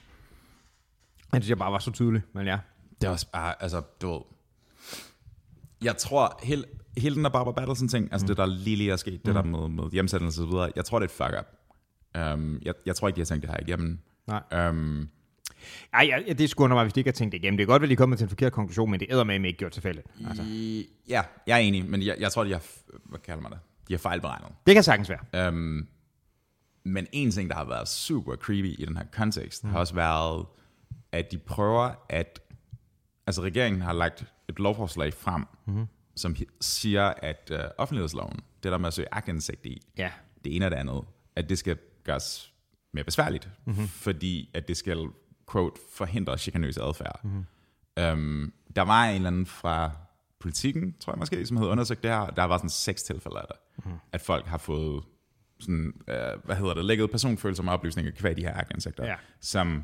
[1.33, 2.57] Jeg synes, jeg bare var så tydelig, men ja.
[3.01, 4.21] Det er også bare, altså, du ved,
[5.83, 6.63] jeg tror, hele,
[6.97, 8.27] hele den der Barbara Battelson ting, altså mm.
[8.27, 9.19] det der lige lige er sket, mm.
[9.25, 11.47] det der med, med hjemsættelse og så videre, jeg tror, det er et fuck up.
[12.33, 13.99] Um, jeg, jeg tror ikke, de har tænkt det her igennem.
[14.27, 14.69] Nej.
[14.69, 15.09] Um,
[15.93, 17.57] Ej, ja, det skulle mig, hvis de ikke har tænkt det igennem.
[17.57, 19.35] Det er godt, at de er kommet til en forkert konklusion, men det æder med
[19.45, 20.07] ikke gjort tilfældigt.
[20.27, 20.43] Altså.
[20.47, 22.63] i, ja, jeg er enig, men jeg, jeg tror, de har,
[23.05, 23.59] hvad kalder man det?
[23.87, 24.49] De har fejlberegnet.
[24.65, 25.47] Det kan sagtens være.
[25.49, 25.87] Um,
[26.83, 29.69] men en ting, der har været super creepy i den her kontekst, mm.
[29.69, 30.45] har også været,
[31.11, 32.39] at de prøver at...
[33.27, 35.85] Altså regeringen har lagt et lovforslag frem, mm.
[36.15, 40.11] som siger, at uh, offentlighedsloven, det der med at søge agtindsigt i, Ja.
[40.43, 41.01] det ene og det andet,
[41.35, 42.53] at det skal gøres
[42.93, 43.87] mere besværligt, mm-hmm.
[43.87, 45.07] fordi at det skal,
[45.51, 47.19] quote, forhindre chikanøs adfærd.
[47.23, 47.45] Mm-hmm.
[48.13, 49.91] Um, der var en eller anden fra
[50.39, 52.25] politikken, tror jeg måske, som havde undersøgt det her.
[52.27, 53.99] Der var sådan seks tilfælde af det, mm-hmm.
[54.11, 55.03] at folk har fået
[55.59, 59.15] sådan, uh, hvad hedder det, lækket personfølsomme oplysninger kvad de her agtindsigter, Ja.
[59.41, 59.83] som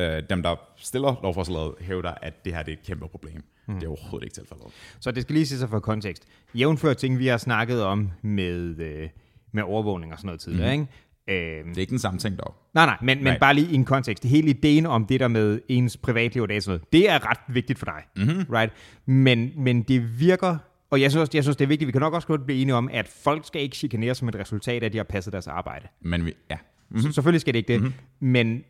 [0.00, 3.44] uh, dem, der stiller lovforslaget, hævder, at det her det er et kæmpe problem.
[3.66, 3.74] Mm.
[3.74, 4.66] Det er overhovedet ikke tilfældet.
[5.00, 6.24] Så det skal lige se sig for kontekst.
[6.54, 9.08] Jævnfør ting, vi har snakket om med, øh,
[9.52, 10.80] med overvågning og sådan noget tidligere, mm.
[10.80, 10.92] ikke?
[11.28, 12.54] Øhm, Det er ikke den samme ting dog.
[12.74, 13.38] nej, nej, men, men Nej.
[13.38, 14.24] bare lige i en kontekst.
[14.24, 17.38] Hele ideen om det der med ens privatliv og det, sådan noget, det er ret
[17.54, 18.44] vigtigt for dig, mm-hmm.
[18.54, 18.72] right?
[19.06, 20.56] Men, men det virker,
[20.90, 22.74] og jeg synes, jeg synes, det er vigtigt, vi kan nok også godt blive enige
[22.74, 25.46] om, at folk skal ikke chikanere som et resultat af, at de har passet deres
[25.46, 25.88] arbejde.
[26.00, 26.56] Men vi, ja,
[26.90, 27.12] Mm-hmm.
[27.12, 28.28] Selvfølgelig skal det ikke det, mm-hmm.
[28.28, 28.64] men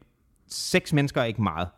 [0.48, 1.68] seks mennesker er ikke meget.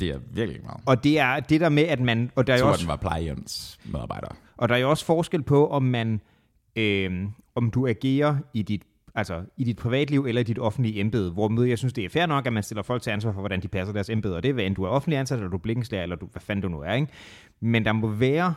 [0.00, 0.80] det er virkelig ikke meget.
[0.86, 2.30] Og det er det der med, at man...
[2.34, 4.28] Og der er Jeg tror, også, den var plejehjemsmedarbejder.
[4.56, 6.20] Og der er jo også forskel på, om man,
[6.76, 7.12] øh,
[7.54, 8.82] om du agerer i dit,
[9.14, 12.26] altså, i dit privatliv eller i dit offentlige embede, hvor jeg synes, det er fair
[12.26, 14.48] nok, at man stiller folk til ansvar for, hvordan de passer deres embede, og det
[14.48, 16.62] er, hvad end du er offentlig ansat, eller du er blikkenslager, eller du, hvad fanden
[16.62, 17.08] du nu er, ikke?
[17.60, 18.54] Men der må være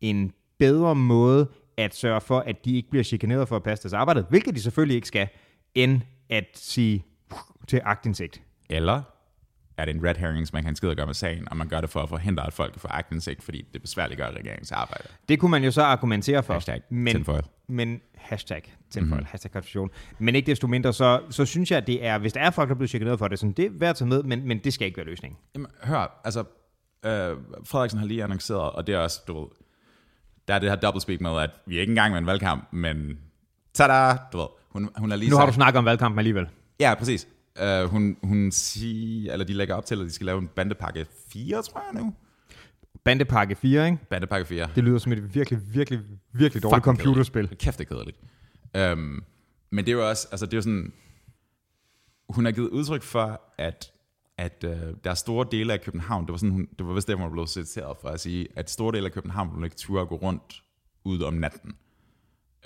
[0.00, 3.92] en bedre måde at sørge for, at de ikke bliver chikaneret for at passe deres
[3.92, 5.28] arbejde, hvilket de selvfølgelig ikke skal,
[5.74, 6.00] end
[6.30, 7.04] at sige
[7.68, 8.42] til agtindsigt.
[8.70, 9.02] Eller
[9.76, 11.56] er det en red herring, som man kan en skid at gøre med sagen, og
[11.56, 14.72] man gør det for at forhindre, at folk får agtindsigt, fordi det besværligt gør regeringens
[14.72, 15.08] arbejde.
[15.28, 16.52] Det kunne man jo så argumentere for.
[16.52, 17.42] Hashtag men, tinfoil.
[17.66, 19.26] Men hashtag tilføjet, mm-hmm.
[19.26, 19.90] hashtag konfusion.
[20.18, 22.68] Men ikke desto mindre, så, så synes jeg, at det er, hvis der er folk,
[22.68, 24.58] der er blevet chikaneret for det, sådan, det er værd at tage med, men, men
[24.58, 25.38] det skal ikke være løsningen.
[25.54, 26.40] Jamen, hør, altså,
[27.04, 29.48] øh, Frederiksen har lige annonceret, og det er også, du ved,
[30.48, 33.18] der er det her doublespeak med, at vi er ikke engang med en valgkamp, men
[33.74, 36.48] tada, du ved, hun, hun har lige Nu har sagt, du snakket om valgkampen alligevel.
[36.80, 37.28] Ja, præcis.
[37.62, 41.06] Uh, hun, hun siger, eller de lægger op til, at de skal lave en bandepakke
[41.32, 42.14] 4, tror jeg nu.
[43.04, 43.98] Bandepakke 4, ikke?
[44.10, 44.68] Bandepakke 4.
[44.74, 46.00] Det lyder som et virkelig, virkelig,
[46.32, 47.42] virkelig dårligt Fucking computerspil.
[47.42, 47.60] kedeligt.
[47.60, 48.18] Kæft, det er kedeligt.
[48.98, 49.24] Um,
[49.70, 50.92] men det er jo også, altså det er jo sådan,
[52.28, 53.92] hun har givet udtryk for, at,
[54.38, 54.70] at uh,
[55.04, 57.32] der er store dele af København, det var, sådan, hun, det var vist det, hun
[57.32, 60.16] blev citeret for at sige, at store dele af København vil ikke turde at gå
[60.16, 60.62] rundt
[61.04, 61.72] ude om natten.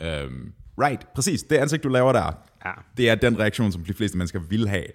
[0.01, 1.43] Um, right, præcis.
[1.43, 2.33] Det ansigt, du laver der,
[2.65, 2.73] Ja.
[2.97, 4.87] det er den reaktion, som de fleste mennesker vil have.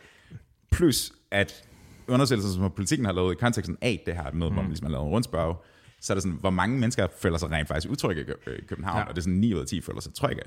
[0.71, 1.63] Plus, at
[2.07, 4.39] undersøgelser, som politikken har lavet i konteksten af det her med, mm.
[4.53, 5.63] hvor man ligesom har lavet en rundspørg,
[6.01, 8.97] så er det sådan, hvor mange mennesker føler sig rent faktisk utrygge i i København,
[8.97, 9.03] Ja.
[9.03, 10.41] og det er sådan 9 ud af 10 føler sig trygge.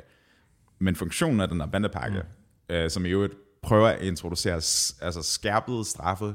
[0.78, 2.22] Men funktionen af den her bandepakke,
[2.68, 2.74] mm.
[2.74, 6.34] øh, som i øvrigt prøver at introducere altså skærpede straffe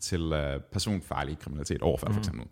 [0.00, 2.14] til øh, personfarlig kriminalitet overfald Mm.
[2.14, 2.46] for eksempel,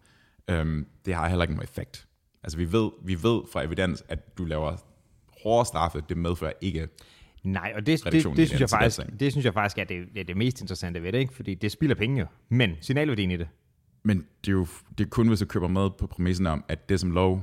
[0.49, 2.07] øhm, det har heller ikke nogen effekt.
[2.43, 4.77] Altså vi ved, vi ved fra evidens, at du laver
[5.43, 6.89] hårde straffe, det medfører ikke
[7.43, 10.09] Nej, og det, det, det, i synes jeg faktisk, det synes jeg faktisk er det,
[10.15, 11.35] det, er det mest interessante ved det, ikke?
[11.35, 12.27] fordi det spilder penge jo.
[12.49, 13.49] Men signalværdien i det.
[14.03, 14.67] Men det er jo
[14.99, 17.43] det er kun, hvis du køber med på præmissen om, at det som lov,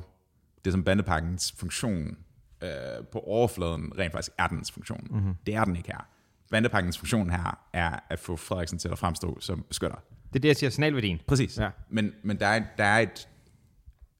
[0.66, 2.18] det som bandepakkens funktion
[2.64, 2.70] øh,
[3.12, 5.08] på overfladen rent faktisk er dens funktion.
[5.10, 5.34] Mm-hmm.
[5.46, 6.08] Det er den ikke her.
[6.52, 9.98] Bandepakkens funktion her er at få Frederiksen til at fremstå som beskytter.
[10.34, 11.20] Det er det, jeg siger, signalværdien.
[11.28, 11.60] Præcis.
[11.60, 11.70] Ja.
[11.90, 13.28] Men, men der, er, der er et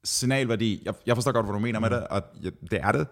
[0.04, 0.82] signalværdi.
[0.86, 3.08] Jeg, jeg forstår godt, hvad du mener med det, og jeg, det er det.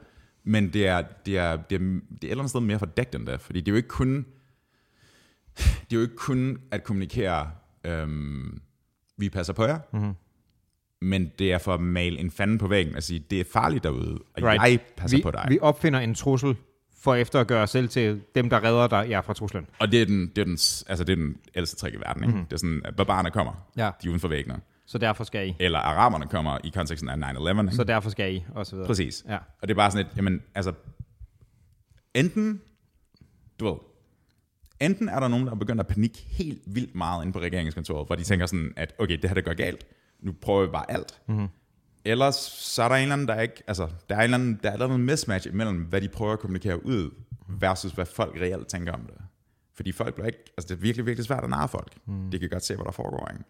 [0.46, 3.16] Men det er, det er, det er, det er et eller andet sted mere fordækt
[3.16, 3.42] end det.
[3.42, 4.26] Fordi det er jo ikke kun,
[5.58, 7.52] det er jo ikke kun at kommunikere,
[7.84, 8.62] øhm,
[9.18, 10.14] vi passer på jer, mm-hmm.
[11.02, 13.84] men det er for at male en fanden på væggen og sige, det er farligt
[13.84, 14.62] derude, og right.
[14.64, 15.46] jeg passer vi, på dig.
[15.50, 16.56] Vi opfinder en trussel
[16.98, 19.68] for efter at gøre os selv til dem, der redder dig ja, fra truslen.
[19.80, 20.54] Og det er den, det er den,
[20.88, 22.24] altså det er den ældste trick i verden.
[22.24, 22.32] Ikke?
[22.32, 22.46] Mm-hmm.
[22.46, 23.92] Det er sådan, at barbarerne kommer, Ja.
[24.02, 24.62] de er uden for væggene.
[24.86, 25.56] Så derfor skal I.
[25.60, 27.62] Eller araberne kommer i konteksten af 9-11.
[27.62, 27.76] Ikke?
[27.76, 28.88] Så derfor skal I, og så videre.
[28.88, 29.26] Præcis.
[29.28, 29.38] Ja.
[29.38, 30.74] Og det er bare sådan et, jamen, altså,
[32.14, 32.62] enten,
[33.60, 33.76] du ved,
[34.80, 38.08] enten er der nogen, der er begyndt at panikke helt vildt meget inde på regeringskontoret,
[38.08, 39.86] hvor de tænker sådan, at okay, det her det går galt,
[40.20, 41.22] nu prøver vi bare alt.
[41.28, 41.48] Mm-hmm.
[42.06, 44.60] Ellers så er der en eller anden, der ikke, altså, der er en eller anden,
[44.64, 47.12] der er noget mismatch imellem, hvad de prøver at kommunikere ud,
[47.48, 49.16] versus hvad folk reelt tænker om det.
[49.76, 51.98] Fordi folk bliver ikke, altså det er virkelig, virkelig svært at narre folk.
[52.06, 52.32] Mm.
[52.32, 53.44] De kan godt se, hvad der foregår, ikke?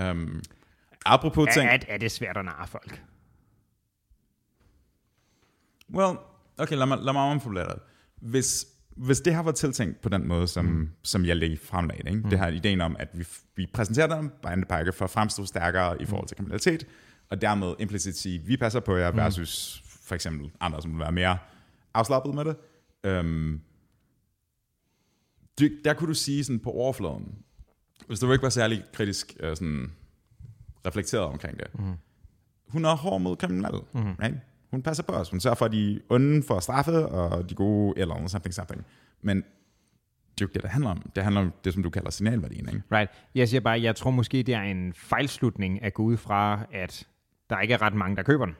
[0.00, 0.42] Um,
[1.06, 1.68] apropos ting...
[1.68, 3.02] Er, er, er det svært at narre folk?
[5.94, 6.16] Well,
[6.58, 7.78] okay, lad mig, lad mig omformulere det.
[8.16, 10.90] Hvis, hvis det her var tiltænkt på den måde, som, mm.
[11.02, 12.20] som jeg lige fremlagde, ikke?
[12.22, 12.30] Mm.
[12.30, 13.26] det her ideen om, at vi,
[13.56, 16.86] vi præsenterer den bandepakke for at fremstå stærkere i forhold til kriminalitet,
[17.30, 21.12] og dermed implicit sige, vi passer på jer, versus for eksempel andre, som vil være
[21.12, 21.38] mere
[21.94, 22.56] afslappet med det.
[23.04, 23.60] Øhm,
[25.58, 27.38] det, der kunne du sige sådan på overfladen,
[28.10, 29.92] hvis du ikke var særlig kritisk øh, sådan,
[30.86, 31.94] reflekteret omkring det, mm.
[32.68, 34.14] hun er hård mod kriminelle, mm.
[34.22, 34.36] right?
[34.70, 35.30] Hun passer på os.
[35.30, 38.86] Hun sørger for, at de onde får straffe, og de gode, eller something, something.
[39.22, 39.46] Men det er
[40.40, 41.10] jo ikke det, det handler om.
[41.14, 42.82] Det handler om det, som du kalder signalværdien, ikke?
[42.92, 43.10] Right.
[43.34, 47.06] Jeg siger bare, jeg tror måske, det er en fejlslutning at gå ud fra, at
[47.50, 48.56] der ikke er ret mange, der køber den.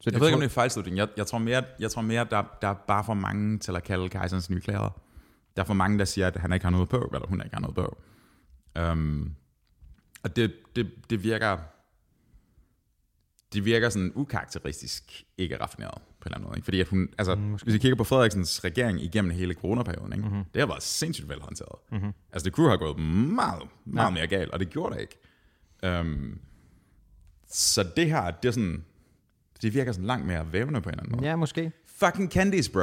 [0.00, 0.96] Så Jeg ved ikke, om det er fejlslutning.
[0.96, 3.82] Jeg, jeg tror mere, jeg tror mere der, der er bare for mange til at
[3.82, 5.00] kalde kejserens nye klæder.
[5.58, 7.54] Der er for mange, der siger, at han ikke har noget på, eller hun ikke
[7.54, 7.98] har noget på.
[8.80, 9.34] Um,
[10.22, 11.58] og det, det, det virker
[13.52, 16.56] det virker sådan ukarakteristisk ikke raffineret på en eller anden måde.
[16.58, 16.64] Ikke?
[16.64, 20.24] Fordi at hun, altså, mm, hvis vi kigger på Frederiksens regering igennem hele coronaperioden, ikke?
[20.28, 20.44] Mm-hmm.
[20.54, 21.78] det har været sindssygt velhåndteret.
[21.92, 22.12] Mm-hmm.
[22.32, 24.10] Altså det kunne have gået meget, meget ja.
[24.10, 26.00] mere galt, og det gjorde det ikke.
[26.00, 26.38] Um,
[27.48, 28.84] så det her, det er sådan,
[29.62, 31.28] det virker sådan langt mere vævende på en eller anden måde.
[31.28, 31.72] Ja, måske.
[32.00, 32.80] Fucking Candice, bro.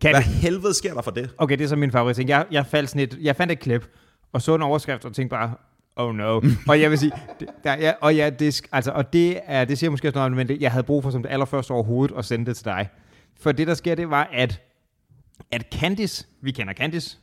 [0.00, 0.30] Candice.
[0.30, 1.30] Hvad helvede sker der for det?
[1.38, 2.28] Okay, det er så min favorit ting.
[2.28, 3.88] Jeg, jeg, faldt sådan et, jeg fandt et klip,
[4.32, 5.54] og så en overskrift, og tænkte bare,
[5.96, 6.40] oh no.
[6.68, 9.78] og jeg vil sige, det, der, ja, og, ja, det, altså, og det, er, det
[9.78, 12.24] siger måske også noget men det, jeg havde brug for som det allerførste overhovedet at
[12.24, 12.88] sende det til dig.
[13.40, 14.60] For det, der sker, det var, at,
[15.50, 17.18] at Candice, vi kender Candice,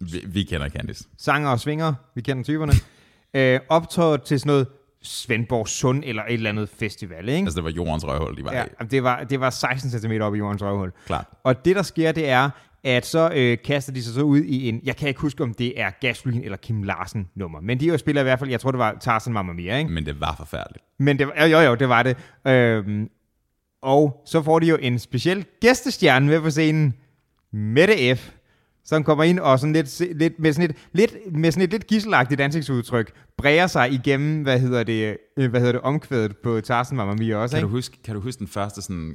[0.00, 1.04] Vi, vi kender Candice.
[1.18, 2.72] sanger og svinger, vi kender typerne,
[3.34, 4.66] øh, optrådte til sådan noget
[5.04, 7.38] Svendborg Sund eller et eller andet festival, ikke?
[7.46, 8.84] Altså det var jordens røvhul, de var Ja, i.
[8.90, 10.92] det var, det var 16 cm op i jordens røvhul.
[11.06, 11.26] Klart.
[11.44, 12.50] Og det, der sker, det er,
[12.84, 15.54] at så øh, kaster de sig så ud i en, jeg kan ikke huske, om
[15.54, 18.60] det er Gasolin eller Kim Larsen nummer, men de jo spiller i hvert fald, jeg
[18.60, 19.90] tror, det var Tarzan Mamma Mia, ikke?
[19.90, 20.84] Men det var forfærdeligt.
[20.98, 22.16] Men det var, jo, jo, det var det.
[22.46, 23.08] Øhm,
[23.82, 26.94] og så får de jo en speciel gæstestjerne med på scenen,
[27.52, 28.30] Mette F.,
[28.84, 31.86] som kommer ind og sådan lidt, lidt, med, sådan et, lidt, med sådan et lidt
[31.86, 36.96] gisselagtigt ansigtsudtryk, bræger sig igennem, hvad hedder det, øh, hvad hedder det omkvædet på Tarzan
[36.96, 37.70] Mamma Mia også, Kan ikke?
[37.70, 39.14] du, huske, kan du huske den første sådan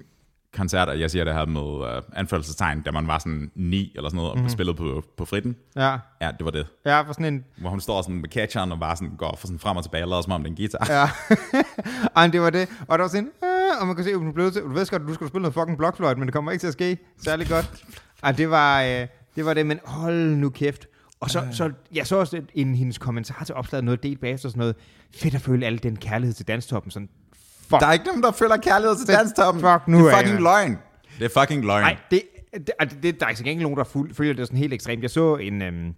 [0.57, 4.09] koncert, og jeg siger det her med uh, anførselstegn, da man var sådan ni eller
[4.09, 4.49] sådan noget, og mm.
[4.49, 5.55] spillede på, på fritten?
[5.76, 6.67] Ja, Ja, det var det.
[6.86, 9.47] ja, for sådan en, Hvor hun står sådan med catcheren og bare sådan går for
[9.47, 10.88] sådan frem og tilbage og lader som om det er en guitar.
[10.89, 11.09] ja.
[12.22, 12.70] Ej, det var det.
[12.88, 14.88] Og der var sådan, øh, og man kan se, at hun blev til, du ved
[14.89, 16.97] godt, at du skulle spille noget fucking blokfløjt, men det kommer ikke til at ske
[17.24, 17.84] særlig godt.
[18.24, 20.88] Ej, det var, øh, det var det, men hold nu kæft.
[21.19, 24.59] Og så, så jeg så også en, hendes kommentar til opslaget, noget delt bagefter sådan
[24.59, 24.75] noget,
[25.15, 27.09] fedt at føle al den kærlighed til danstoppen, sådan,
[27.69, 29.61] fuck, Der er ikke nogen, der føler kærlighed til danstoppen.
[29.63, 30.77] fuck, nu det er fucking jeg- løgn.
[31.19, 31.82] Det er fucking løgn.
[31.84, 32.21] Nej, det,
[32.53, 35.01] det, altså, det, der er ikke nogen, der fuld, følger det sådan helt ekstremt.
[35.01, 35.61] Jeg så en...
[35.61, 35.93] Øhm,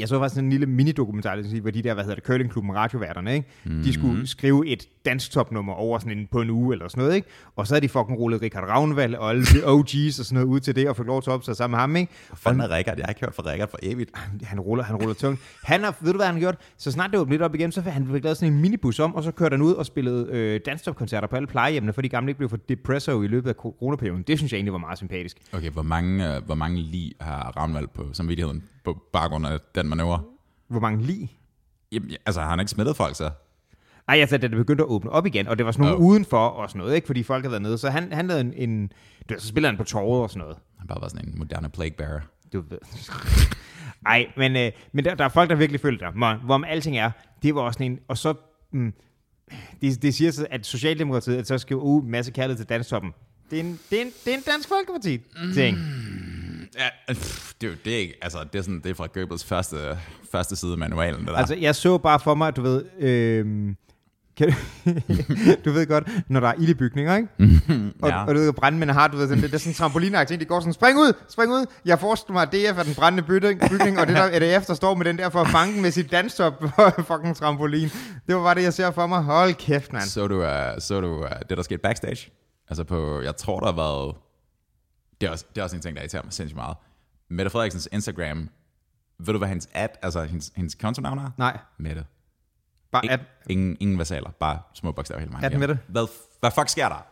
[0.00, 3.48] jeg så faktisk en lille mini-dokumentar, hvor de der, hvad hedder det, curlingklubben radioværterne, ikke?
[3.64, 3.82] Mm-hmm.
[3.82, 7.28] de skulle skrive et dansktopnummer over sådan en, på en uge eller sådan noget, ikke?
[7.56, 10.46] Og så havde de fucking rullet Richard Ravnvald og alle de OG's og sådan noget
[10.46, 12.12] ud til det, og fik lov til at opsætte sammen med ham, ikke?
[12.34, 12.96] Fanden er Rikard?
[12.96, 14.10] Jeg har ikke hørt fra Rikard for evigt.
[14.42, 15.40] Han ruller, han ruller tungt.
[15.64, 16.56] Han har, ved du hvad han har gjort?
[16.76, 19.14] Så snart det åbnede lidt op igen, så han fik lavet sådan en minibus om,
[19.14, 22.30] og så kørte han ud og spillede øh, danstopkoncerter på alle plejehjemmene, for de gamle
[22.30, 24.22] ikke blev for depresso i løbet af coronaperioden.
[24.22, 25.36] Det synes jeg egentlig var meget sympatisk.
[25.52, 29.88] Okay, hvor mange, øh, hvor mange lige har Ravnvald på samvittigheden på baggrund af den
[29.88, 30.22] manøvre?
[30.68, 31.32] Hvor mange lige?
[31.92, 33.30] Jamen, ja, altså, har han ikke smittet folk så?
[34.10, 36.10] Nej, altså, da det begyndte at åbne op igen, og det var sådan nogle Oh.
[36.10, 37.06] udenfor og sådan noget, ikke?
[37.06, 37.78] fordi folk havde været nede.
[37.78, 38.86] Så han, han lavede en, en
[39.28, 40.56] du ved, så spiller han på torvet og sådan noget.
[40.78, 42.20] Han bare var sådan en moderne plague bearer.
[42.52, 42.78] Du ved.
[44.06, 46.14] Ej, men, øh, men der, der er folk, der virkelig følte det.
[46.14, 47.10] Hvor, hvorom alting er,
[47.42, 48.34] det var også sådan en, og så,
[48.72, 48.92] mm,
[49.80, 53.12] det, det siger så, at Socialdemokratiet, at så skriver, uh, masse kærlighed til danstoppen.
[53.50, 55.18] Det er en, det er en, det er en dansk folkeparti
[55.54, 55.78] ting.
[56.78, 59.44] Ja, pff, det, er det er ikke, altså, det er, sådan, det er fra Goebbels
[59.44, 59.76] første,
[60.32, 61.36] første side af manualen, det der.
[61.36, 63.74] Altså, jeg så bare for mig, at du ved, øh,
[64.40, 64.54] kan,
[65.64, 67.28] du ved godt, når der er ild i bygninger, ikke?
[68.02, 68.24] Og, Ja.
[68.24, 70.44] og du ved, brandmænd har, du ved, sådan, det, det er sådan en trampolinagtigt, de
[70.44, 71.66] går sådan, spring ud, spring ud.
[71.84, 74.74] Jeg forestiller mig, at DF er den brændende bygning, bygning og det der EDF, der
[74.74, 76.68] står med den der for at fange den med sit danstop på
[77.14, 77.88] fucking trampolin.
[78.26, 79.22] Det var bare det, jeg ser for mig.
[79.22, 80.02] Hold kæft, mand.
[80.04, 82.30] Så du, uh, så du uh, det, der skete backstage?
[82.68, 84.14] Altså på, jeg tror, der har været...
[85.20, 86.76] Det er også, det er også en ting, der irriterer mig sindssygt meget.
[87.30, 88.48] Mette Frederiksens Instagram,
[89.18, 91.30] ved du, hvad hendes ad, altså hendes, hendes kontonavn er?
[91.38, 92.04] Nej, Mette.
[92.92, 95.42] Bare at, Ingen, ingen versaler, bare små bogstaver hele vejen.
[95.44, 95.68] Den igennem.
[95.68, 95.84] Mette?
[95.88, 96.06] Hvad,
[96.40, 97.06] hvad fuck sker der?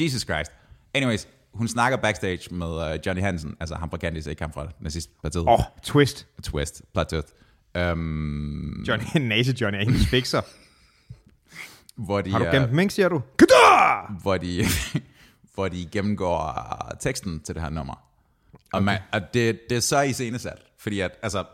[0.00, 0.52] Jesus Christ.
[0.94, 4.66] Anyways, hun snakker backstage med uh, Johnny Hansen, altså ham fra Candice, ikke ham fra
[4.80, 5.42] nazistpartiet.
[5.42, 6.26] åh, oh, twist.
[6.42, 7.34] Twist, plot twist.
[7.78, 10.40] Um, Johnny, nazi Johnny er hendes fikser.
[11.96, 13.22] hvor de, Har du gemt ikke, siger du?
[14.22, 14.64] hvor de,
[15.54, 16.60] hvor de gennemgår
[17.00, 17.94] teksten til det her nummer.
[18.72, 21.44] Og, man, og det, det er så iscenesat, fordi at, altså,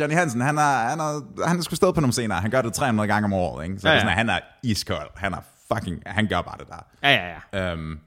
[0.00, 2.62] Johnny Hansen, han er, han er, han er sgu stået på nogle scener, han gør
[2.62, 3.78] det 300 gange om året, ikke?
[3.78, 4.00] Så Ja, ja.
[4.00, 5.40] Sådan, at han er iskold, han er
[5.72, 6.86] fucking, han gør bare det der.
[7.02, 7.72] Ja, ja, ja.
[7.74, 7.98] Um,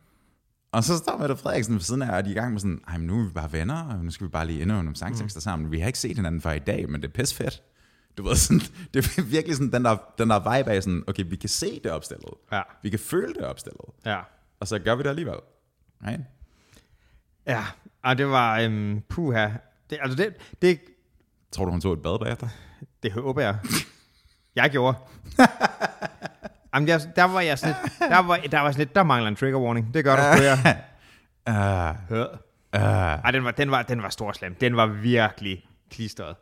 [0.72, 2.80] og så står Mette Frederiksen ved siden af, og de er i gang med sådan,
[2.88, 4.96] Ej, men nu er vi bare venner, og nu skal vi bare lige indøve nogle
[4.96, 5.42] sangtekster Mm.
[5.42, 5.72] sammen.
[5.72, 7.62] Vi har ikke set hinanden før i dag, men det er pis fedt.
[8.18, 8.60] Du ved, sådan,
[8.94, 11.80] det er virkelig sådan den der, den der vibe af sådan, okay, vi kan se
[11.84, 12.34] det opstillet.
[12.52, 12.62] Ja.
[12.84, 13.86] Vi kan føle det opstillet.
[14.06, 14.20] Ja.
[14.60, 15.36] Og så gør vi det alligevel.
[16.08, 16.22] Right?
[17.48, 17.64] Ja,
[18.04, 19.50] og det var, øhm, puha.
[19.90, 20.80] Det, altså det, det,
[21.52, 22.48] Tror du, hun tog et bad bagefter?
[23.04, 23.56] det håber jeg.
[24.56, 24.98] Jeg gjorde.
[26.74, 29.28] Jamen, jeg, der var jeg sådan lidt, der var, der var sådan lidt, der mangler
[29.28, 29.94] en trigger warning.
[29.94, 30.84] Det gør der sgu, jeg.
[31.50, 32.26] Uh, uh.
[32.74, 34.56] Ej, den var, den var, den var stor slem.
[34.56, 36.36] Den var virkelig klistret.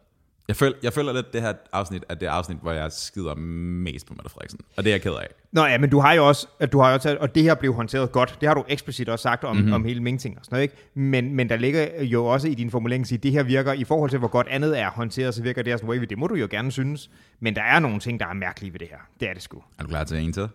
[0.49, 4.07] Jeg, føler, jeg føler lidt, det her afsnit er det afsnit, hvor jeg skider mest
[4.07, 4.59] på Mette Frederiksen.
[4.77, 5.27] Og det er jeg ked af.
[5.51, 7.55] Nå ja, men du har jo også, at du har jo også, og det her
[7.55, 8.37] blev håndteret godt.
[8.41, 9.61] Det har du eksplicit også sagt om, Mhm.
[9.61, 9.73] mm-hmm.
[9.73, 10.75] om hele Ming-ting og sådan noget, ikke?
[10.93, 13.83] Men, men der ligger jo også i din formulering, at sige, det her virker, i
[13.83, 16.03] forhold til hvor godt andet er håndteret, så virker det her sådan, wavy.
[16.03, 17.09] Det må du jo gerne synes.
[17.39, 18.97] Men der er nogle ting, der er mærkelige ved det her.
[19.19, 19.63] Det er det sgu.
[19.79, 20.47] Er du klar til en til?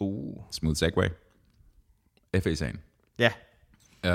[0.00, 0.36] Uh.
[0.52, 1.10] Smooth segue.
[2.42, 2.76] FA-sagen.
[3.18, 3.30] Ja.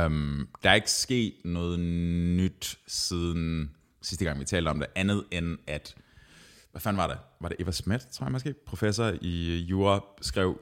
[0.05, 3.71] Um, der er ikke sket noget nyt siden
[4.03, 5.95] sidste gang, vi talte om det, andet end at,
[6.71, 7.17] hvad fanden var det?
[7.41, 10.61] Var det Eva Schmidt, tror jeg måske, professor i jura, skrev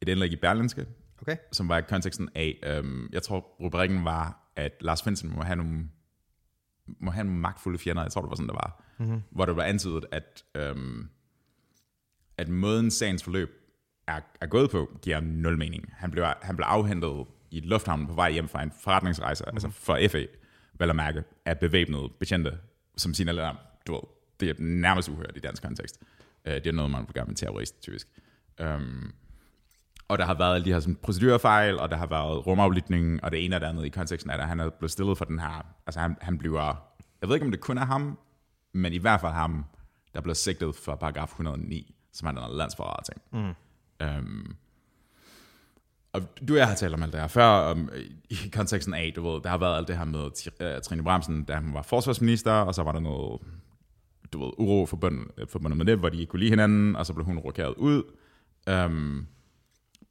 [0.00, 0.86] et indlæg i Berlinske,
[1.22, 1.36] Okay.
[1.52, 5.56] som var i konteksten af, um, jeg tror rubrikken var, at Lars Finsen må have
[5.56, 5.88] nogle,
[7.00, 9.22] må have nogle magtfulde fjender, jeg tror det var sådan, det var, mm-hmm.
[9.30, 11.10] hvor det var antydet, at, um,
[12.38, 13.50] at måden sagens forløb
[14.06, 15.92] er, er gået på, giver nul mening.
[15.96, 19.56] Han blev, han blev afhentet i lufthavnen på vej hjem fra en forretningsrejse, mm.
[19.56, 20.24] altså for FA,
[20.78, 22.58] vel at mærke, af bevæbnede betjente,
[22.96, 23.54] som signalerer,
[23.86, 24.00] du ved,
[24.40, 25.98] det er nærmest uhørt i dansk kontekst.
[26.46, 28.08] Uh, det er noget, man vil gøre med terrorist, typisk.
[28.62, 29.14] Um,
[30.08, 33.32] og der har været alle de her sådan, procedurfejl, og der har været rumaflytning, og
[33.32, 35.38] det ene og det andet i konteksten af, at han er blevet stillet for den
[35.38, 38.18] her, altså han, han bliver, jeg ved ikke om det kun er ham,
[38.72, 39.64] men i hvert fald ham,
[40.14, 43.22] der blev sigtet for paragraf 109, som er den landsforræder ting.
[43.32, 43.54] Mm.
[44.06, 44.56] Um,
[46.12, 47.90] og du og jeg har talt om alt det her før, om,
[48.30, 51.44] i konteksten af, du ved, der har været alt det her med øh, Trine Bramsen,
[51.44, 53.40] da hun var forsvarsminister, og så var der noget,
[54.32, 57.06] du ved, uro forbundet, øh, forbundet med det, hvor de ikke kunne lide hinanden, og
[57.06, 58.02] så blev hun rokeret ud.
[58.70, 59.26] Um,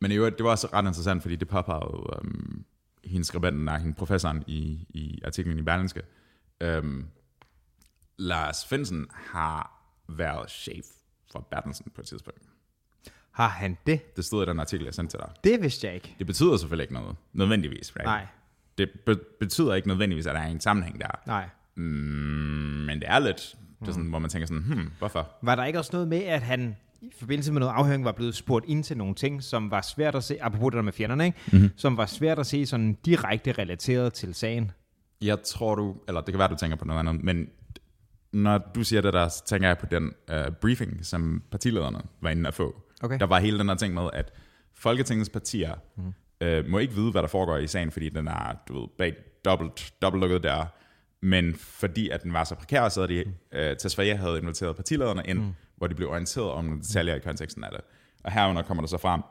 [0.01, 2.65] men i øvrigt, det var også ret interessant, fordi det påpegede øhm, um,
[3.03, 6.01] hendes skribenten, og hende professoren i, i artiklen i Berlingske.
[6.65, 7.07] Um,
[8.17, 10.85] Lars Finsen har været chef
[11.31, 12.54] for Bertelsen på et tidspunkt.
[13.35, 14.15] Har han det?
[14.17, 15.29] Det stod i den artikel, jeg sendte til dig.
[15.43, 16.15] Det vidste jeg ikke.
[16.19, 17.95] Det betyder selvfølgelig ikke noget, nødvendigvis.
[17.95, 18.05] Right?
[18.05, 18.25] Nej,
[18.77, 21.07] Det be- betyder ikke nødvendigvis, at der er en sammenhæng der.
[21.27, 21.49] nej.
[21.75, 25.29] Mm, men det er lidt, det er sådan, hvor man tænker sådan, hmm, hvorfor?
[25.41, 28.35] Var der ikke også noget med, at han i forbindelse med noget afhøring var blevet
[28.35, 31.25] spurgt ind til nogle ting, som var svært at se, apropos det der med fjenderne,
[31.25, 31.37] ikke?
[31.51, 31.69] Mm-hmm.
[31.77, 34.71] som var svært at se sådan direkte relateret til sagen?
[35.21, 37.47] Jeg tror du, eller det kan være, du tænker på noget andet, men
[38.33, 42.29] når du siger det der, så tænker jeg på den uh, briefing, som partilederne var
[42.29, 42.81] inde at få.
[43.03, 43.19] Okay.
[43.19, 44.33] Der var hele den her ting med, at
[44.73, 46.13] Folketingets partier mm.
[46.47, 49.13] uh, må ikke vide, hvad der foregår i sagen, fordi den er, du ved, bag
[49.45, 50.65] dobbelt, dobbeltlukket der.
[51.21, 55.23] Men fordi at den var så prekær, så havde de, uh, Tesfaye havde inviteret partilederne
[55.25, 55.53] ind, mm.
[55.75, 57.81] hvor de blev orienteret om nogle detaljer i konteksten af det.
[58.23, 59.21] Og herunder kommer der så frem,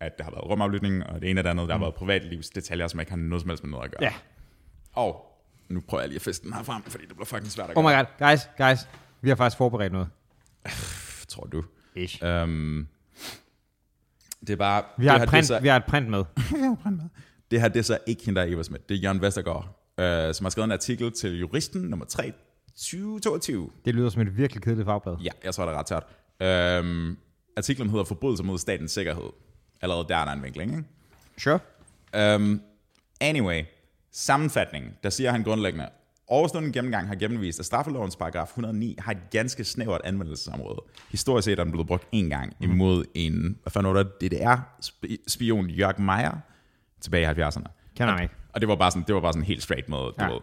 [0.00, 2.88] at der har været rumaflytning, og det ene og det andet, der har været privatlivsdetaljer,
[2.88, 4.02] som ikke har noget som helst med noget at gøre.
[4.02, 4.14] Ja.
[4.92, 5.26] Og
[5.68, 7.76] nu prøver jeg lige at feste den her frem, fordi det bliver fucking svært at
[7.76, 8.02] Oh gøre.
[8.02, 8.88] my god, guys, guys.
[9.20, 10.08] Vi har faktisk forberedt noget.
[11.28, 11.64] tror du.
[11.96, 12.24] Ish.
[12.24, 12.88] Um,
[14.40, 14.82] det er bare...
[14.98, 16.24] Vi har, det et her, print, det, så, vi har et print med.
[17.50, 18.88] det her det er så ikke hende, der er Eva Schmidt.
[18.88, 19.64] Det er Jørgen Vestergaard,
[19.98, 22.32] uh, som har skrevet en artikel til Juristen nummer 3,
[22.76, 23.70] 2022.
[23.84, 25.16] Det lyder som et virkelig kedeligt fagblad.
[25.24, 26.04] Ja, jeg tror, det er ret tørt.
[26.80, 27.18] Um,
[27.56, 29.30] artiklen hedder Forbrydelser mod statens sikkerhed.
[29.82, 30.84] Allerede der er der en vinkling, ikke?
[31.38, 31.58] Sure.
[32.36, 32.62] Um,
[33.20, 33.62] anyway,
[34.12, 35.88] sammenfatningen, der siger han grundlæggende,
[36.32, 40.82] overstående gennemgang har gennemvist, at straffelovens paragraf 109 har et ganske snævert anvendelsesområde.
[41.10, 45.70] Historisk set er den blevet brugt en gang imod en, hvad fanden var det, DDR-spion
[45.70, 46.38] Jørg Meyer
[47.00, 47.66] tilbage i 70'erne.
[47.96, 48.34] Kender mig ikke.
[48.52, 50.30] Og det var bare sådan, det var bare sådan helt straight måde, du Ja.
[50.30, 50.40] ved.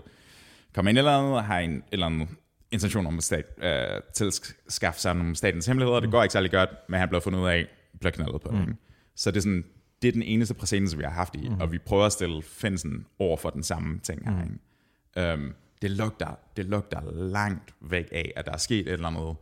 [0.74, 2.30] Kom ind eller andet, har en eller anden
[2.72, 6.00] intention om at stat, øh, tilskaffe sig nogle statens hemmeligheder.
[6.00, 7.66] Det går ikke særlig godt, men han bliver fundet ud af,
[8.00, 8.76] bliver knaldet på mm.
[9.16, 9.64] Så det er sådan,
[10.02, 11.60] det er den eneste præcedens, vi har haft i, mm.
[11.62, 14.44] og vi prøver at stille Finsen over for den samme ting her.
[14.44, 15.34] Ikke?
[15.34, 19.36] Um, det, lugter, det lugter langt væk af, at der er sket et eller andet,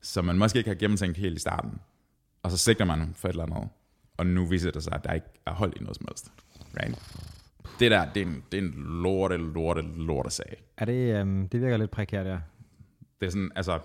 [0.00, 1.80] som man måske ikke har gennemtænkt helt i starten.
[2.42, 3.68] Og så sigter man for et eller andet,
[4.16, 6.32] og nu viser det sig, at der ikke er hold i noget som helst.
[6.76, 6.98] Right?
[7.80, 10.64] Det der, det er en, det er en lorte, lorte, lorte sag.
[10.76, 12.38] Er det, øhm, det virker lidt prekært, ja.
[13.20, 13.78] Det er sådan, altså,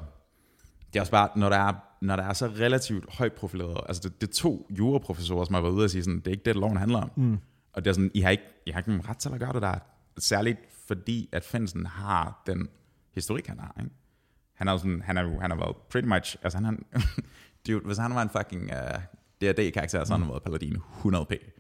[0.93, 4.01] det er også bare, når der er, når der er så relativt højt profileret, altså
[4.03, 6.45] det, det er to juraprofessorer, som har været ude og sige sådan, det er ikke
[6.45, 7.12] det, loven handler om.
[7.16, 7.38] Mm.
[7.74, 9.53] Og det er sådan, I har ikke, I har ikke nogen ret til at gøre
[9.53, 9.80] det der.
[10.18, 12.70] Særligt fordi, at Finsen har den
[13.13, 13.91] historik, han har, ikke?
[14.53, 17.01] Han jo sådan, han jo, han har været pretty much, altså han, han
[17.68, 19.01] dude, hvis han var en fucking uh,
[19.41, 21.51] D&D-karakter, så har han været Paladin 100p.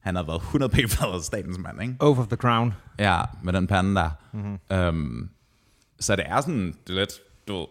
[0.00, 1.96] Han har været 100p for statens mand, ikke?
[2.00, 2.74] Oath of the Crown.
[2.98, 4.10] Ja, med den pande der.
[4.32, 4.88] Mm-hmm.
[4.88, 5.30] Um,
[6.00, 7.12] så det er sådan, det er lidt,
[7.48, 7.66] du ved,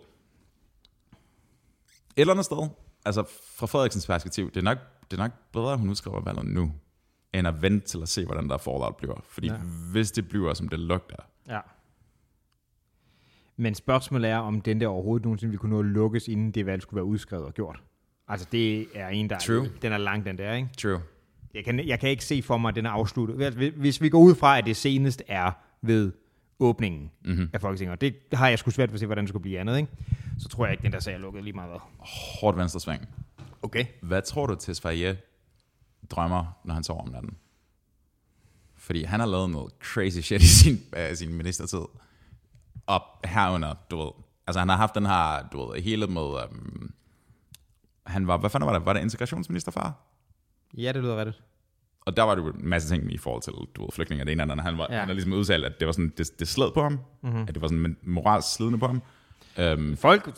[2.15, 2.69] et eller andet sted,
[3.05, 3.23] altså
[3.55, 4.77] fra Frederiksens perspektiv, det er nok,
[5.11, 6.71] det er nok bedre, at hun udskriver valget nu,
[7.33, 9.21] end at vente til at se, hvordan der fallout bliver.
[9.29, 9.57] Fordi Ja.
[9.91, 11.15] hvis det bliver, som det lugter,
[11.49, 11.59] Ja.
[13.57, 16.65] Men spørgsmålet er, om den der overhovedet nogensinde vil kunne nå at lukkes, inden det
[16.65, 17.81] valg skulle være udskrevet og gjort.
[18.27, 19.69] Altså, det er en, der True.
[19.81, 20.69] den er lang, den der, ikke?
[20.77, 21.01] true.
[21.53, 23.53] Jeg kan, jeg kan ikke se for mig, at den er afsluttet.
[23.53, 25.51] Hvis- vi går ud fra, at det senest er
[25.81, 26.11] ved
[26.59, 27.49] åbningen mm-hmm.
[27.53, 29.59] af Folketinget, og det har jeg sgu svært ved at se, hvordan det skulle blive
[29.59, 29.89] andet, ikke?
[30.39, 31.69] så tror jeg ikke, den der sag er lukket lige meget.
[31.69, 31.79] hvad.
[32.41, 33.07] Hårdt venstre sving.
[33.63, 33.85] Okay.
[34.01, 35.17] Hvad tror du, Tesfaye
[36.09, 37.37] drømmer, når han sover om natten?
[38.75, 41.81] Fordi han har lavet noget crazy shit i sin, uh, sin ministertid.
[42.85, 44.11] Og herunder, du ved,
[44.47, 46.93] altså han har haft den her, du ved, hele med, um,
[48.05, 49.93] han var, hvad fanden var det, var det integrationsminister far?
[50.77, 51.43] Ja, det lyder rigtigt.
[52.05, 54.31] Og der var det en masse ting i forhold til, du ved, flygtninge og det
[54.31, 54.63] ene det andet.
[54.65, 54.99] Han, var, Ja.
[54.99, 56.99] han har ligesom udtalt, at det var sådan, det, det sled på ham.
[57.23, 57.41] Mm-hmm.
[57.41, 59.01] At det var sådan moralsk slidende på ham.
[59.79, 60.37] Um, Folk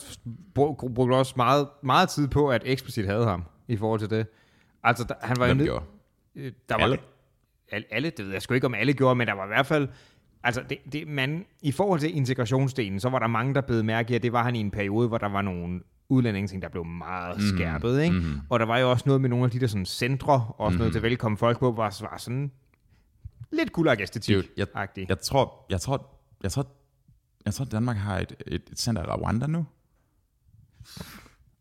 [0.54, 4.26] brug- brugte også meget, meget tid på, at eksplicit havde ham i forhold til det.
[4.84, 5.84] Altså, der, han var jo hvem ned- gjorde?
[6.34, 6.98] Øh, Der var, Alle?
[7.72, 9.66] Alle, alle, det ved jeg sgu ikke, om alle gjorde, men der var i hvert
[9.66, 9.88] fald,
[10.42, 14.12] altså det, det, man, i forhold til integrationsdelen, så var der mange, der blev mærke
[14.12, 16.84] i, at det var han i en periode, hvor der var nogle udlændinge, der blev
[16.84, 18.14] meget mm, skærpet, ikke?
[18.16, 18.40] Mm.
[18.50, 20.74] Og der var jo også noget med nogle af de der sådan centre, og også
[20.74, 20.78] mm.
[20.78, 22.50] noget til velkommen folk på, var, var sådan
[23.52, 24.66] lidt gulag æstetik Dude, jeg,
[25.08, 26.66] jeg tror, jeg tror, jeg tror,
[27.46, 29.66] jeg tror, Danmark har et, et, et center i Rwanda nu.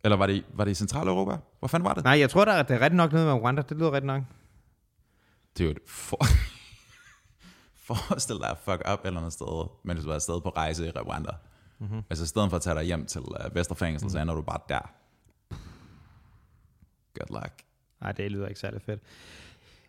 [0.04, 1.38] Eller var det, i- var det i Centraleuropa?
[1.60, 2.04] Hvor fanden var det?
[2.04, 4.08] Nej, jeg tror, der er, det er rigtig nok noget med Rwanda, det lyder rigtig
[4.08, 4.24] nok.
[5.60, 6.18] Dude, for,
[7.88, 10.88] forestil dig at fuck up et eller andet sted, mens du er afsted på rejse
[10.88, 11.32] i Rwanda.
[11.80, 12.02] Mm-hmm.
[12.10, 14.10] Altså i stedet for at tage dig hjem til uh, Vesterfængsel, mm-hmm.
[14.10, 14.92] så ender du bare der.
[17.20, 17.54] Good luck.
[18.02, 19.02] Nej, det lyder ikke særlig fedt.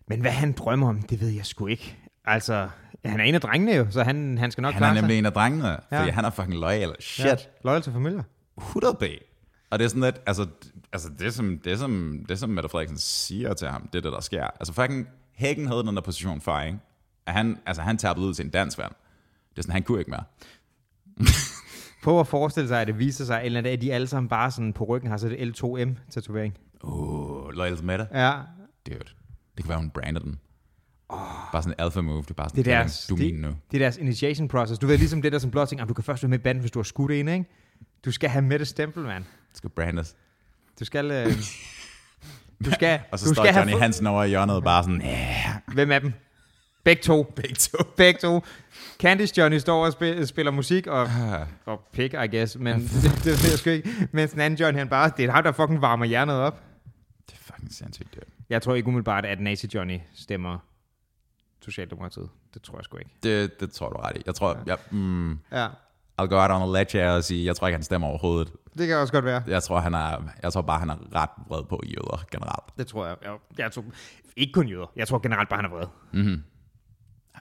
[0.07, 1.99] Men hvad han drømmer om, det ved jeg sgu ikke.
[2.25, 2.69] Altså,
[3.05, 5.15] han er en af drengene jo, så han, han skal nok Han er klare nemlig
[5.15, 5.19] sig.
[5.19, 5.99] en af drengene, Ja.
[5.99, 6.95] fordi han er fucking loyal.
[7.01, 7.25] Shit.
[7.27, 8.25] Ja, loyal til familie.
[8.59, 9.03] 100 B.
[9.71, 10.47] Og det er sådan lidt, altså,
[10.93, 14.13] altså det, som, det, som, det som Mette Frederiksen siger til ham, det er det,
[14.13, 14.45] der sker.
[14.45, 16.79] Altså fucking Hækken havde den der position før, ikke?
[17.27, 18.93] At han, altså han tabte ud til en dansk vand.
[19.51, 20.25] Det er sådan, han kunne ikke mere.
[22.05, 24.73] Prøv at forestille sig, at det viser sig, eller at de alle sammen bare sådan
[24.73, 26.59] på ryggen har så det L2M-tatovering.
[26.83, 28.07] Uh, loyal til Mette.
[28.13, 28.33] Ja,
[28.87, 28.99] Dude.
[29.57, 30.39] Det kan være, hun brander den.
[31.09, 31.19] Oh.
[31.53, 32.23] Bare sådan en alpha move.
[32.23, 33.49] Det er bare sådan, det er "Kevin, deres, du er min nu.
[33.71, 34.79] det er deres initiation process.
[34.79, 36.43] Du ved ligesom det der som blot tænker, "Ah, du kan først være med i
[36.43, 37.45] banden, hvis du har skudt en, ikke?
[38.05, 39.25] Du skal have med det stempel, mand.
[39.25, 40.17] Det skal brandes.
[40.81, 41.11] Du skal...
[41.11, 41.27] Øh,
[42.65, 45.01] du skal, Og så du står skal Johnny have Hansen over i hjørnet bare sådan,
[45.01, 45.61] yeah.
[45.75, 46.13] Hvem af dem?
[46.85, 47.23] Begge to.
[47.37, 47.85] Begge to.
[47.97, 48.45] Begge to.
[49.01, 52.57] Candice Johnny står og spiller, spiller musik og, Ah, og pick, I guess.
[52.57, 54.09] Men det, det, det, jeg sgu ikke.
[54.13, 56.63] Mens den anden Johnny, han bare, det er ham, der fucking varmer hjernet op.
[57.27, 58.25] Det er fucking sindssygt, dude.
[58.51, 60.59] Jeg tror ikke umiddelbart, at Nazi Johnny stemmer
[61.63, 62.29] Socialdemokratiet.
[62.55, 63.11] Det tror jeg sgu ikke.
[63.23, 64.23] Det, det tror du ret i.
[64.27, 65.69] Jeg tror, jeg, mm, Ja,
[66.23, 68.53] I'll go out on a ledge og sige, jeg tror ikke, han stemmer overhovedet.
[68.79, 69.43] det kan også godt være.
[69.47, 72.79] Jeg tror, han er, jeg tror bare, han er ret vred på jøder generelt.
[72.79, 73.17] Det tror jeg.
[73.25, 73.85] Jeg, jeg tror,
[74.37, 74.91] ikke kun jøder.
[74.97, 75.87] Jeg tror generelt bare, han er vred.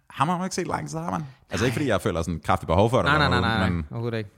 [0.10, 1.22] Har man jo ikke set lang tid, har man?
[1.50, 3.06] Altså ikke fordi jeg føler sådan kraftigt behov for det.
[3.06, 3.70] Nej, nej, nej, nej, nej.
[3.70, 4.30] Men, Overhovedet ikke.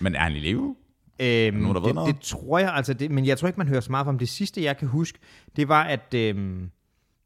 [0.00, 0.76] men er han i live?
[1.20, 2.14] Øhm, nogen, der ved det, noget?
[2.14, 4.28] det tror jeg, altså det, men jeg tror ikke, man hører så meget om det
[4.28, 5.18] sidste, jeg kan huske.
[5.56, 6.70] Det var, at øhm,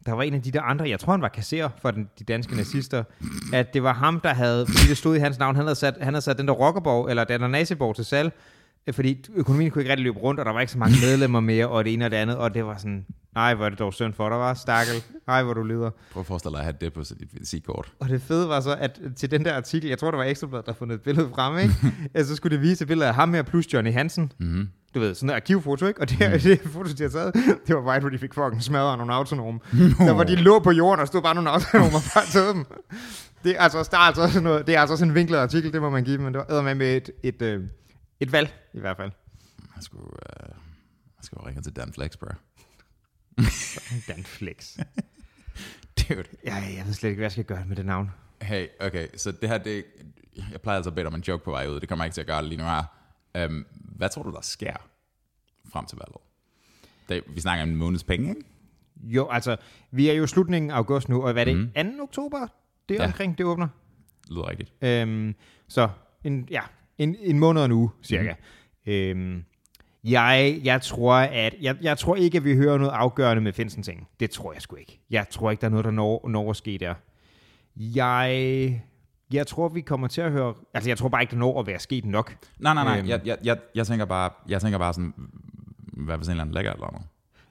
[0.06, 2.24] der var en af de der andre, jeg tror, han var kasserer for den, de
[2.24, 3.04] danske nazister,
[3.52, 5.94] at det var ham, der havde, fordi det stod i hans navn, han havde sat,
[6.00, 8.32] han havde sat den der rockerborg, eller den der naziborg til salg,
[8.86, 11.40] øh, fordi økonomien kunne ikke rigtig løbe rundt, og der var ikke så mange medlemmer
[11.40, 13.78] mere, og det ene og det andet, og det var sådan, nej, hvor er det
[13.78, 14.94] dog synd for dig, var stakkel,
[15.26, 15.90] nej, hvor du lider.
[16.12, 17.92] Prøv at forestille dig at have det på sit visitkort.
[17.98, 20.66] Og det fede var så, at til den der artikel, jeg tror, det var Ekstrabladet,
[20.66, 21.74] der fundet et billede frem, ikke?
[22.14, 24.32] altså, så skulle det vise et billede af ham her plus Johnny Hansen.
[24.38, 24.68] Mm-hmm.
[24.94, 26.00] Du ved, sådan et arkivfoto, ikke?
[26.00, 26.38] Og det, mm.
[26.50, 27.34] det foto, de har taget,
[27.66, 29.60] det var bare, hvor de fik fucking smadret nogle autonome.
[29.98, 32.64] Der var de lå på jorden, og stod bare nogle autonome og bare taget dem.
[33.44, 35.72] Det er altså, der er altså også noget, det er altså også en vinklet artikel,
[35.72, 37.70] det må man give, men det var med med et, et, et,
[38.20, 39.10] et valg, i hvert fald.
[39.76, 40.48] Jeg skulle, uh,
[41.16, 42.28] jeg skulle ringe til Dan Flex, bro.
[44.08, 44.78] Dan Flex.
[45.98, 46.24] Dude.
[46.44, 48.10] Ja, jeg ved slet ikke, hvad jeg skal gøre med det navn.
[48.42, 49.84] Hey, okay, så det her, det,
[50.52, 51.80] jeg plejer altså at bede om en joke på vej ud.
[51.80, 52.97] Det kommer jeg ikke til at gøre lige nu her.
[53.46, 54.74] Um, hvad tror du, der sker
[55.72, 56.20] frem til valget?
[57.08, 58.42] Det, vi snakker om en måneds penge, ikke?
[59.02, 59.56] Jo, altså,
[59.90, 61.96] vi er jo slutningen af august nu, og hvad er det, mm.
[61.98, 62.02] 2.
[62.02, 62.46] oktober?
[62.88, 63.06] Det er Ja.
[63.06, 63.68] omkring, det åbner.
[64.30, 64.72] Lyder rigtigt.
[64.82, 65.34] Øhm,
[65.68, 65.88] så
[66.24, 66.62] en, ja,
[66.98, 68.34] en, en måned og en uge, cirka.
[68.86, 68.92] Mm.
[68.92, 69.44] Øhm,
[70.04, 73.82] jeg, jeg, tror, at, jeg, jeg tror ikke, at vi hører noget afgørende med Finsen
[73.82, 74.08] ting.
[74.20, 75.00] Det tror jeg sgu ikke.
[75.10, 76.94] Jeg tror ikke, der er noget, der når, når at ske der.
[77.76, 78.82] Jeg,
[79.32, 80.54] jeg tror, vi kommer til at høre...
[80.74, 82.36] Altså, jeg tror bare ikke, der når at være sket nok.
[82.58, 82.98] Nej, nej, nej.
[82.98, 83.08] Øhm.
[83.08, 85.14] Jeg, jeg, jeg, jeg, tænker bare, jeg tænker bare sådan,
[85.92, 87.06] hvad hvis en eller anden lækker eller noget?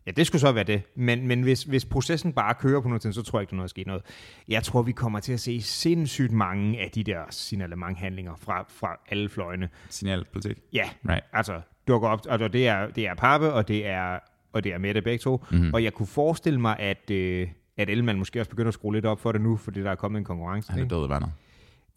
[0.05, 0.81] Ja, det skulle så være det.
[0.95, 3.55] Men, men hvis, hvis processen bare kører på noget tid, så tror jeg ikke, der
[3.55, 4.01] er noget at ske noget.
[4.47, 8.95] Jeg tror, vi kommer til at se sindssygt mange af de der signalementhandlinger fra, fra
[9.09, 9.69] alle fløjene.
[9.89, 10.57] Signalpolitik?
[10.73, 11.23] Ja, Right.
[11.33, 14.19] altså dukker op, altså det er, det er Pappe, og det er,
[14.53, 15.45] og det er Mette begge to.
[15.51, 15.61] Mhm.
[15.61, 15.73] Mm.
[15.73, 17.47] Og jeg kunne forestille mig, at, øh,
[17.77, 19.95] at Ellemann måske også begynder at skrue lidt op for det nu, fordi der er
[19.95, 20.71] kommet en konkurrence.
[20.71, 21.31] Han er død vandet.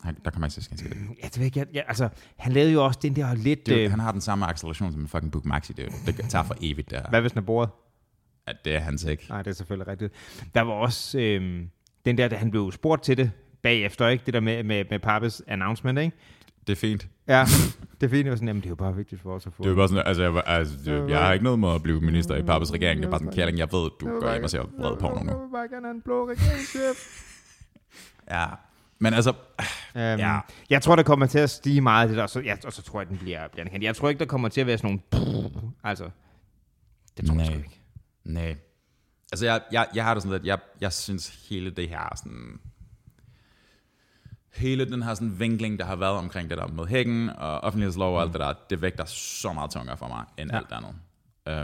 [0.03, 0.97] Han, der kommer ikke til at ske det.
[1.23, 1.57] Ja, det ved jeg.
[1.57, 3.67] Jeg, jeg, altså, han lavede jo også den der lidt...
[3.67, 5.91] Dude, øh, han har den samme acceleration som en fucking Book Maxi, dude.
[6.07, 7.03] Det tager for evigt, der.
[7.11, 7.71] hvad hvis den er bordet?
[8.47, 9.27] At det er hans ikke.
[9.29, 10.13] Nej, det er selvfølgelig rigtigt.
[10.55, 11.63] Der var også øh,
[12.05, 13.31] den der, da han blev spurgt til det
[13.63, 14.23] bagefter, ikke?
[14.27, 16.17] Det der med, med, med Pappes announcement, ikke?
[16.67, 17.09] Det er fint.
[17.29, 17.45] Ja,
[18.01, 19.63] det er fint, at sådan, jamen, det er jo bare vigtigt for os at få.
[19.63, 22.01] Det er bare sådan, altså, jeg, altså det, jeg har ikke noget med at blive
[22.01, 23.01] minister i Pappes regering.
[23.01, 25.31] Det er bare sådan, Kjærling, jeg ved, du går hjem og ser vred på nu.
[25.31, 27.27] Jeg vil bare gerne have en blå regeringschef.
[28.31, 28.47] Ja.
[28.99, 29.33] Men altså,
[29.95, 30.41] Um, Ja.
[30.71, 32.83] Jeg tror, der kommer til at stige meget det der, og så, ja, og så
[32.83, 33.85] tror jeg, den bliver, bliver anerkendt.
[33.85, 35.51] Jeg tror ikke, der kommer til at være sådan nogle...
[35.85, 36.11] Altså,
[37.17, 37.57] det tror jeg Nej.
[37.57, 37.81] ikke.
[38.25, 38.57] nej.
[39.33, 42.61] Altså, jeg, jeg, jeg har det sådan lidt, jeg, jeg synes hele det her sådan...
[44.55, 48.17] Hele den her sådan vinkling, der har været omkring det der med hækken og offentlighedslov
[48.17, 50.57] og alt det der, det vægter så meget tungere for mig, end ja.
[50.57, 50.95] alt andet.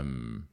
[0.01, 0.45] Um,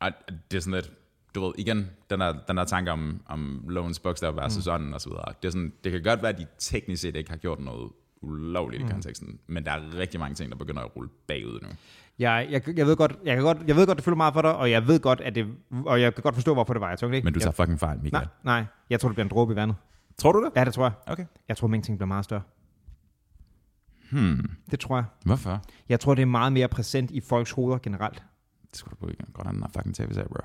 [0.00, 0.12] og
[0.50, 0.90] det er sådan lidt,
[1.34, 4.72] du ved, igen, den der, den der tanke om, om lovens bogstav versus mm.
[4.72, 5.24] ånden og så videre.
[5.42, 7.90] Det, er sådan, det kan godt være, at de teknisk set ikke har gjort noget
[8.22, 8.88] ulovligt mm.
[8.88, 11.68] i konteksten, men der er rigtig mange ting, der begynder at rulle bagud nu.
[12.18, 14.42] Jeg, jeg, jeg, ved godt, jeg, kan godt, jeg ved godt, det fylder meget for
[14.42, 15.46] dig, og jeg ved godt, at det,
[15.86, 17.24] og jeg kan godt forstå, hvorfor det var jeg tungt, ikke?
[17.24, 18.28] Men du tager jeg, fucking fejl, Michael.
[18.42, 19.76] nej, nej, jeg tror, det bliver en dråbe i vandet.
[20.18, 20.52] Tror du det?
[20.56, 20.92] Ja, det tror jeg.
[21.06, 21.24] Okay.
[21.48, 22.42] Jeg tror, ting bliver meget større.
[24.10, 24.50] Hmm.
[24.70, 25.04] Det tror jeg.
[25.24, 25.62] Hvorfor?
[25.88, 28.22] Jeg tror, det er meget mere præsent i folks hoveder generelt.
[28.70, 29.26] Det skulle du på igen.
[29.32, 30.40] Godt, han har fucking tv-serie, bro.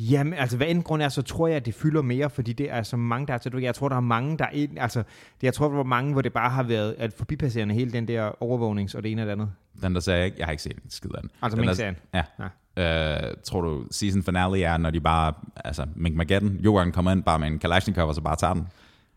[0.00, 2.72] Jamen, altså hvad end grund er, så tror jeg, at det fylder mere, fordi det
[2.72, 4.98] er så mange, der er til Jeg tror, der er mange, der er, altså,
[5.40, 8.08] det, jeg tror, der var mange, hvor det bare har været at forbipasserende hele den
[8.08, 9.50] der overvågnings og det ene og det andet.
[9.82, 11.30] Den der sagde jeg har ikke set en skid af den.
[11.42, 11.96] Altså den Mink-serien?
[12.14, 12.22] Ja.
[12.76, 13.28] ja.
[13.28, 17.22] Øh, tror du, season finale er, når de bare, altså Mink Mageddon, Jogan kommer ind
[17.22, 18.68] bare med en Kalashnikov, og så bare tager den?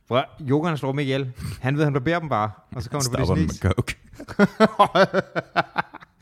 [0.08, 1.32] Hvor Jogan slår mig ihjel.
[1.62, 3.96] Han ved, han barberer dem bare, og så kommer det på det med coke.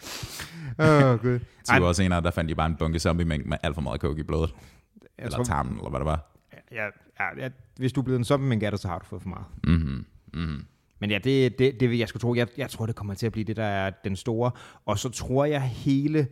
[0.80, 1.40] Åh, oh, gud.
[1.72, 4.20] 20 år senere, der fandt de bare en bunke zombie-mink med alt for meget coke
[4.20, 4.54] i blodet.
[5.02, 6.32] Jeg eller tror, tarmen, eller hvad det var.
[6.72, 6.86] Ja,
[7.20, 9.30] ja, ja, hvis du er blevet en zombie-mink af det, så har du fået for
[9.30, 9.46] meget.
[9.64, 10.06] Mm-hmm.
[10.34, 10.66] Mm-hmm.
[11.00, 12.36] Men ja, det, det, det vil jeg skulle tro.
[12.36, 14.52] Jeg, jeg tror, det kommer til at blive det, der er den store.
[14.86, 16.28] Og så tror jeg hele...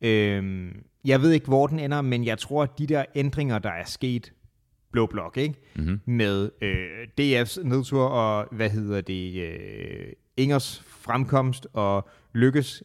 [0.00, 0.72] Øh,
[1.04, 3.84] jeg ved ikke, hvor den ender, men jeg tror, at de der ændringer, der er
[3.84, 4.32] sket
[4.92, 5.54] Blå Blok, ikke?
[5.76, 6.00] Mm-hmm.
[6.06, 12.82] Med øh, DF's nedtur og, hvad hedder det, øh, Ingers fremkomst og Lykkes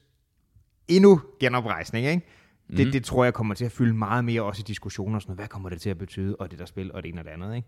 [0.88, 2.26] endnu genoprejsning, ikke?
[2.68, 2.76] Mm.
[2.76, 2.92] Det, mhm.
[2.92, 5.40] det tror jeg kommer til at fylde meget mere også i diskussioner, sådan noget.
[5.40, 7.32] hvad kommer det til at betyde, og det der spil, og det ene og det
[7.32, 7.68] andet, ikke?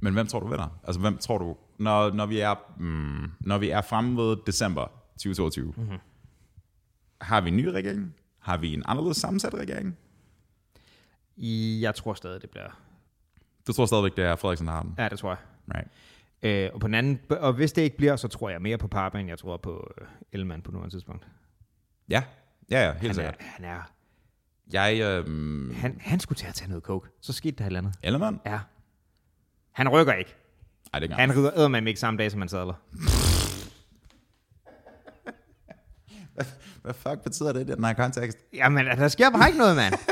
[0.00, 0.78] Men hvem tror du vinder?
[0.84, 4.86] Altså hvem tror du, når, når, vi, er, mm, når vi er fremme ved december
[5.12, 5.98] 2022, mm-hmm.
[7.20, 8.14] har vi en ny regering?
[8.38, 9.96] Har vi en anderledes sammensat regering?
[11.80, 12.80] Jeg tror stadig, det bliver...
[13.66, 14.94] Du tror stadigvæk, det er Frederiksen, der har den?
[14.98, 15.38] Ja, det tror jeg.
[15.74, 15.88] Right.
[16.42, 18.88] Øh, og, på den anden, og hvis det ikke bliver, så tror jeg mere på
[18.88, 21.26] Parpa, end jeg tror på øh, Ellemann på nuværende tidspunkt.
[22.08, 22.22] Ja,
[22.70, 23.36] ja, ja helt han sikkert.
[23.40, 23.92] Er, han er...
[24.72, 25.74] Jeg, øhm...
[25.74, 27.08] han, han skulle til at tage noget coke.
[27.20, 27.94] Så skete der et eller andet.
[28.02, 28.40] Ellemann?
[28.46, 28.58] Ja.
[29.72, 30.36] Han rykker ikke.
[30.92, 32.74] Ej, det han rider eddermame ikke samme dag, som han sadler.
[36.34, 36.44] hvad,
[36.82, 38.38] hvad fuck betyder det i den her kontekst?
[38.52, 39.94] Jamen, der sker bare ikke noget, mand.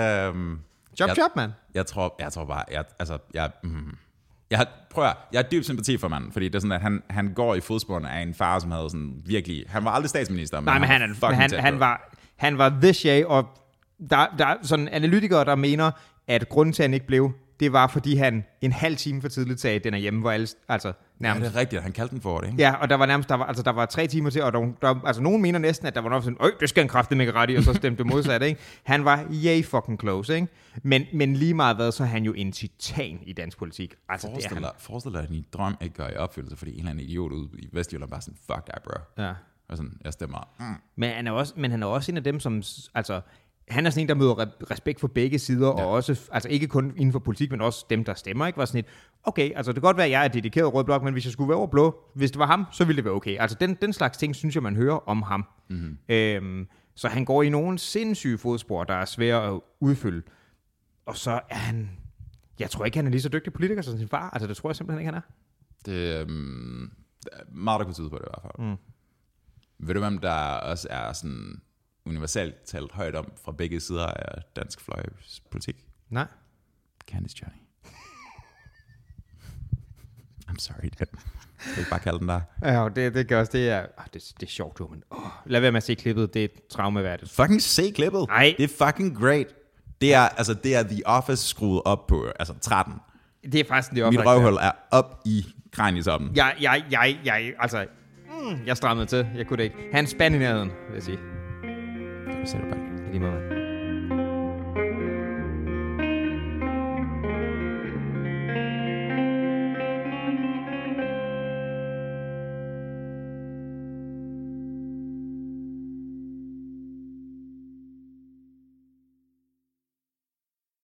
[0.00, 0.60] øhm,
[0.96, 1.52] chop, jeg, chop, mand.
[1.74, 3.96] Jeg tror, jeg tror bare, jeg, altså, jeg, mm,
[4.50, 6.80] jeg har, prøv at, jeg har dyb sympati for manden, fordi det er sådan, at
[6.80, 10.10] han, han går i fodsporene af en far, som havde sådan virkelig, han var aldrig
[10.10, 13.48] statsminister, men, Nej, men han, han, han, han, han, var, han var this shit, og
[14.10, 15.90] der, der er sådan analytikere, der mener,
[16.28, 19.28] at grunden til, at han ikke blev, det var, fordi han en halv time for
[19.28, 21.42] tidligt sagde, den er hjemme, hvor alle, altså nærmest...
[21.42, 22.62] Ja, det er rigtigt, han kaldte den for det, ikke?
[22.62, 24.72] Ja, og der var nærmest, der var, altså, der var tre timer til, og der,
[24.80, 27.20] der, altså nogen mener næsten, at der var nok sådan, øj, det skal en kraftig
[27.20, 28.60] ikke ret i, og så stemte det modsat, ikke?
[28.82, 30.48] Han var yay fucking close, ikke?
[30.82, 33.94] Men, men lige meget hvad, så er han jo en titan i dansk politik.
[34.08, 36.72] Altså, forestil, det er dig, forestil dig, at din drøm ikke gør i opfyldelse, fordi
[36.72, 39.22] en eller anden idiot ude i Vestjylland bare sådan, fuck that, bro.
[39.22, 39.32] Ja.
[39.68, 40.48] Og sådan, jeg stemmer.
[40.58, 40.64] Mm.
[40.96, 42.62] Men, han er også, men han er også en af dem, som,
[42.94, 43.20] altså,
[43.68, 45.72] han er sådan en, der møder respekt for begge sider, ja.
[45.72, 48.56] og også, altså ikke kun inden for politik, men også dem, der stemmer, ikke?
[48.56, 48.86] Var sådan et,
[49.24, 51.32] okay, altså det kan godt være, at jeg er dedikeret rød blok, men hvis jeg
[51.32, 53.36] skulle være over blå, hvis det var ham, så ville det være okay.
[53.38, 55.44] Altså den, den slags ting, synes jeg, man hører om ham.
[55.70, 55.98] Mm-hmm.
[56.08, 60.22] Øhm, så han går i nogle sindssyge fodspor, der er svære at udfylde.
[61.06, 61.90] Og så er han,
[62.58, 64.30] jeg tror ikke, han er lige så dygtig politiker som sin far.
[64.30, 65.26] Altså det tror jeg simpelthen ikke, han er.
[65.86, 66.92] Det er um,
[67.48, 68.68] meget, der kunne tyde på det i hvert fald.
[68.68, 68.76] Mm.
[69.78, 71.60] Ved du, hvem der også er sådan
[72.06, 75.76] universelt talt højt om fra begge sider af dansk fløjs politik?
[76.10, 76.26] Nej.
[77.10, 77.58] Candice Johnny.
[80.50, 81.06] I'm sorry, Dan.
[81.66, 82.40] Jeg vil bare kalde den der.
[82.62, 85.18] Ja, det, det gør også, det er, oh, det, det er sjovt, du, men oh,
[85.46, 87.30] lad være med at se klippet, det er traumeværdigt.
[87.30, 88.26] Fucking se klippet.
[88.28, 88.54] Nej.
[88.58, 89.46] Det er fucking great.
[90.00, 92.94] Det er, altså, det er The Office skruet op på, altså 13.
[93.52, 94.18] Det er faktisk The Office.
[94.18, 96.36] Mit røvhul er op i kranietoppen.
[96.36, 97.86] Jeg, jeg, jeg, jeg, altså,
[98.28, 99.26] mm, jeg strammede til.
[99.36, 99.76] Jeg kunne det ikke.
[99.92, 101.18] Han spand i nærheden, vil jeg sige.
[103.12, 103.63] Det var det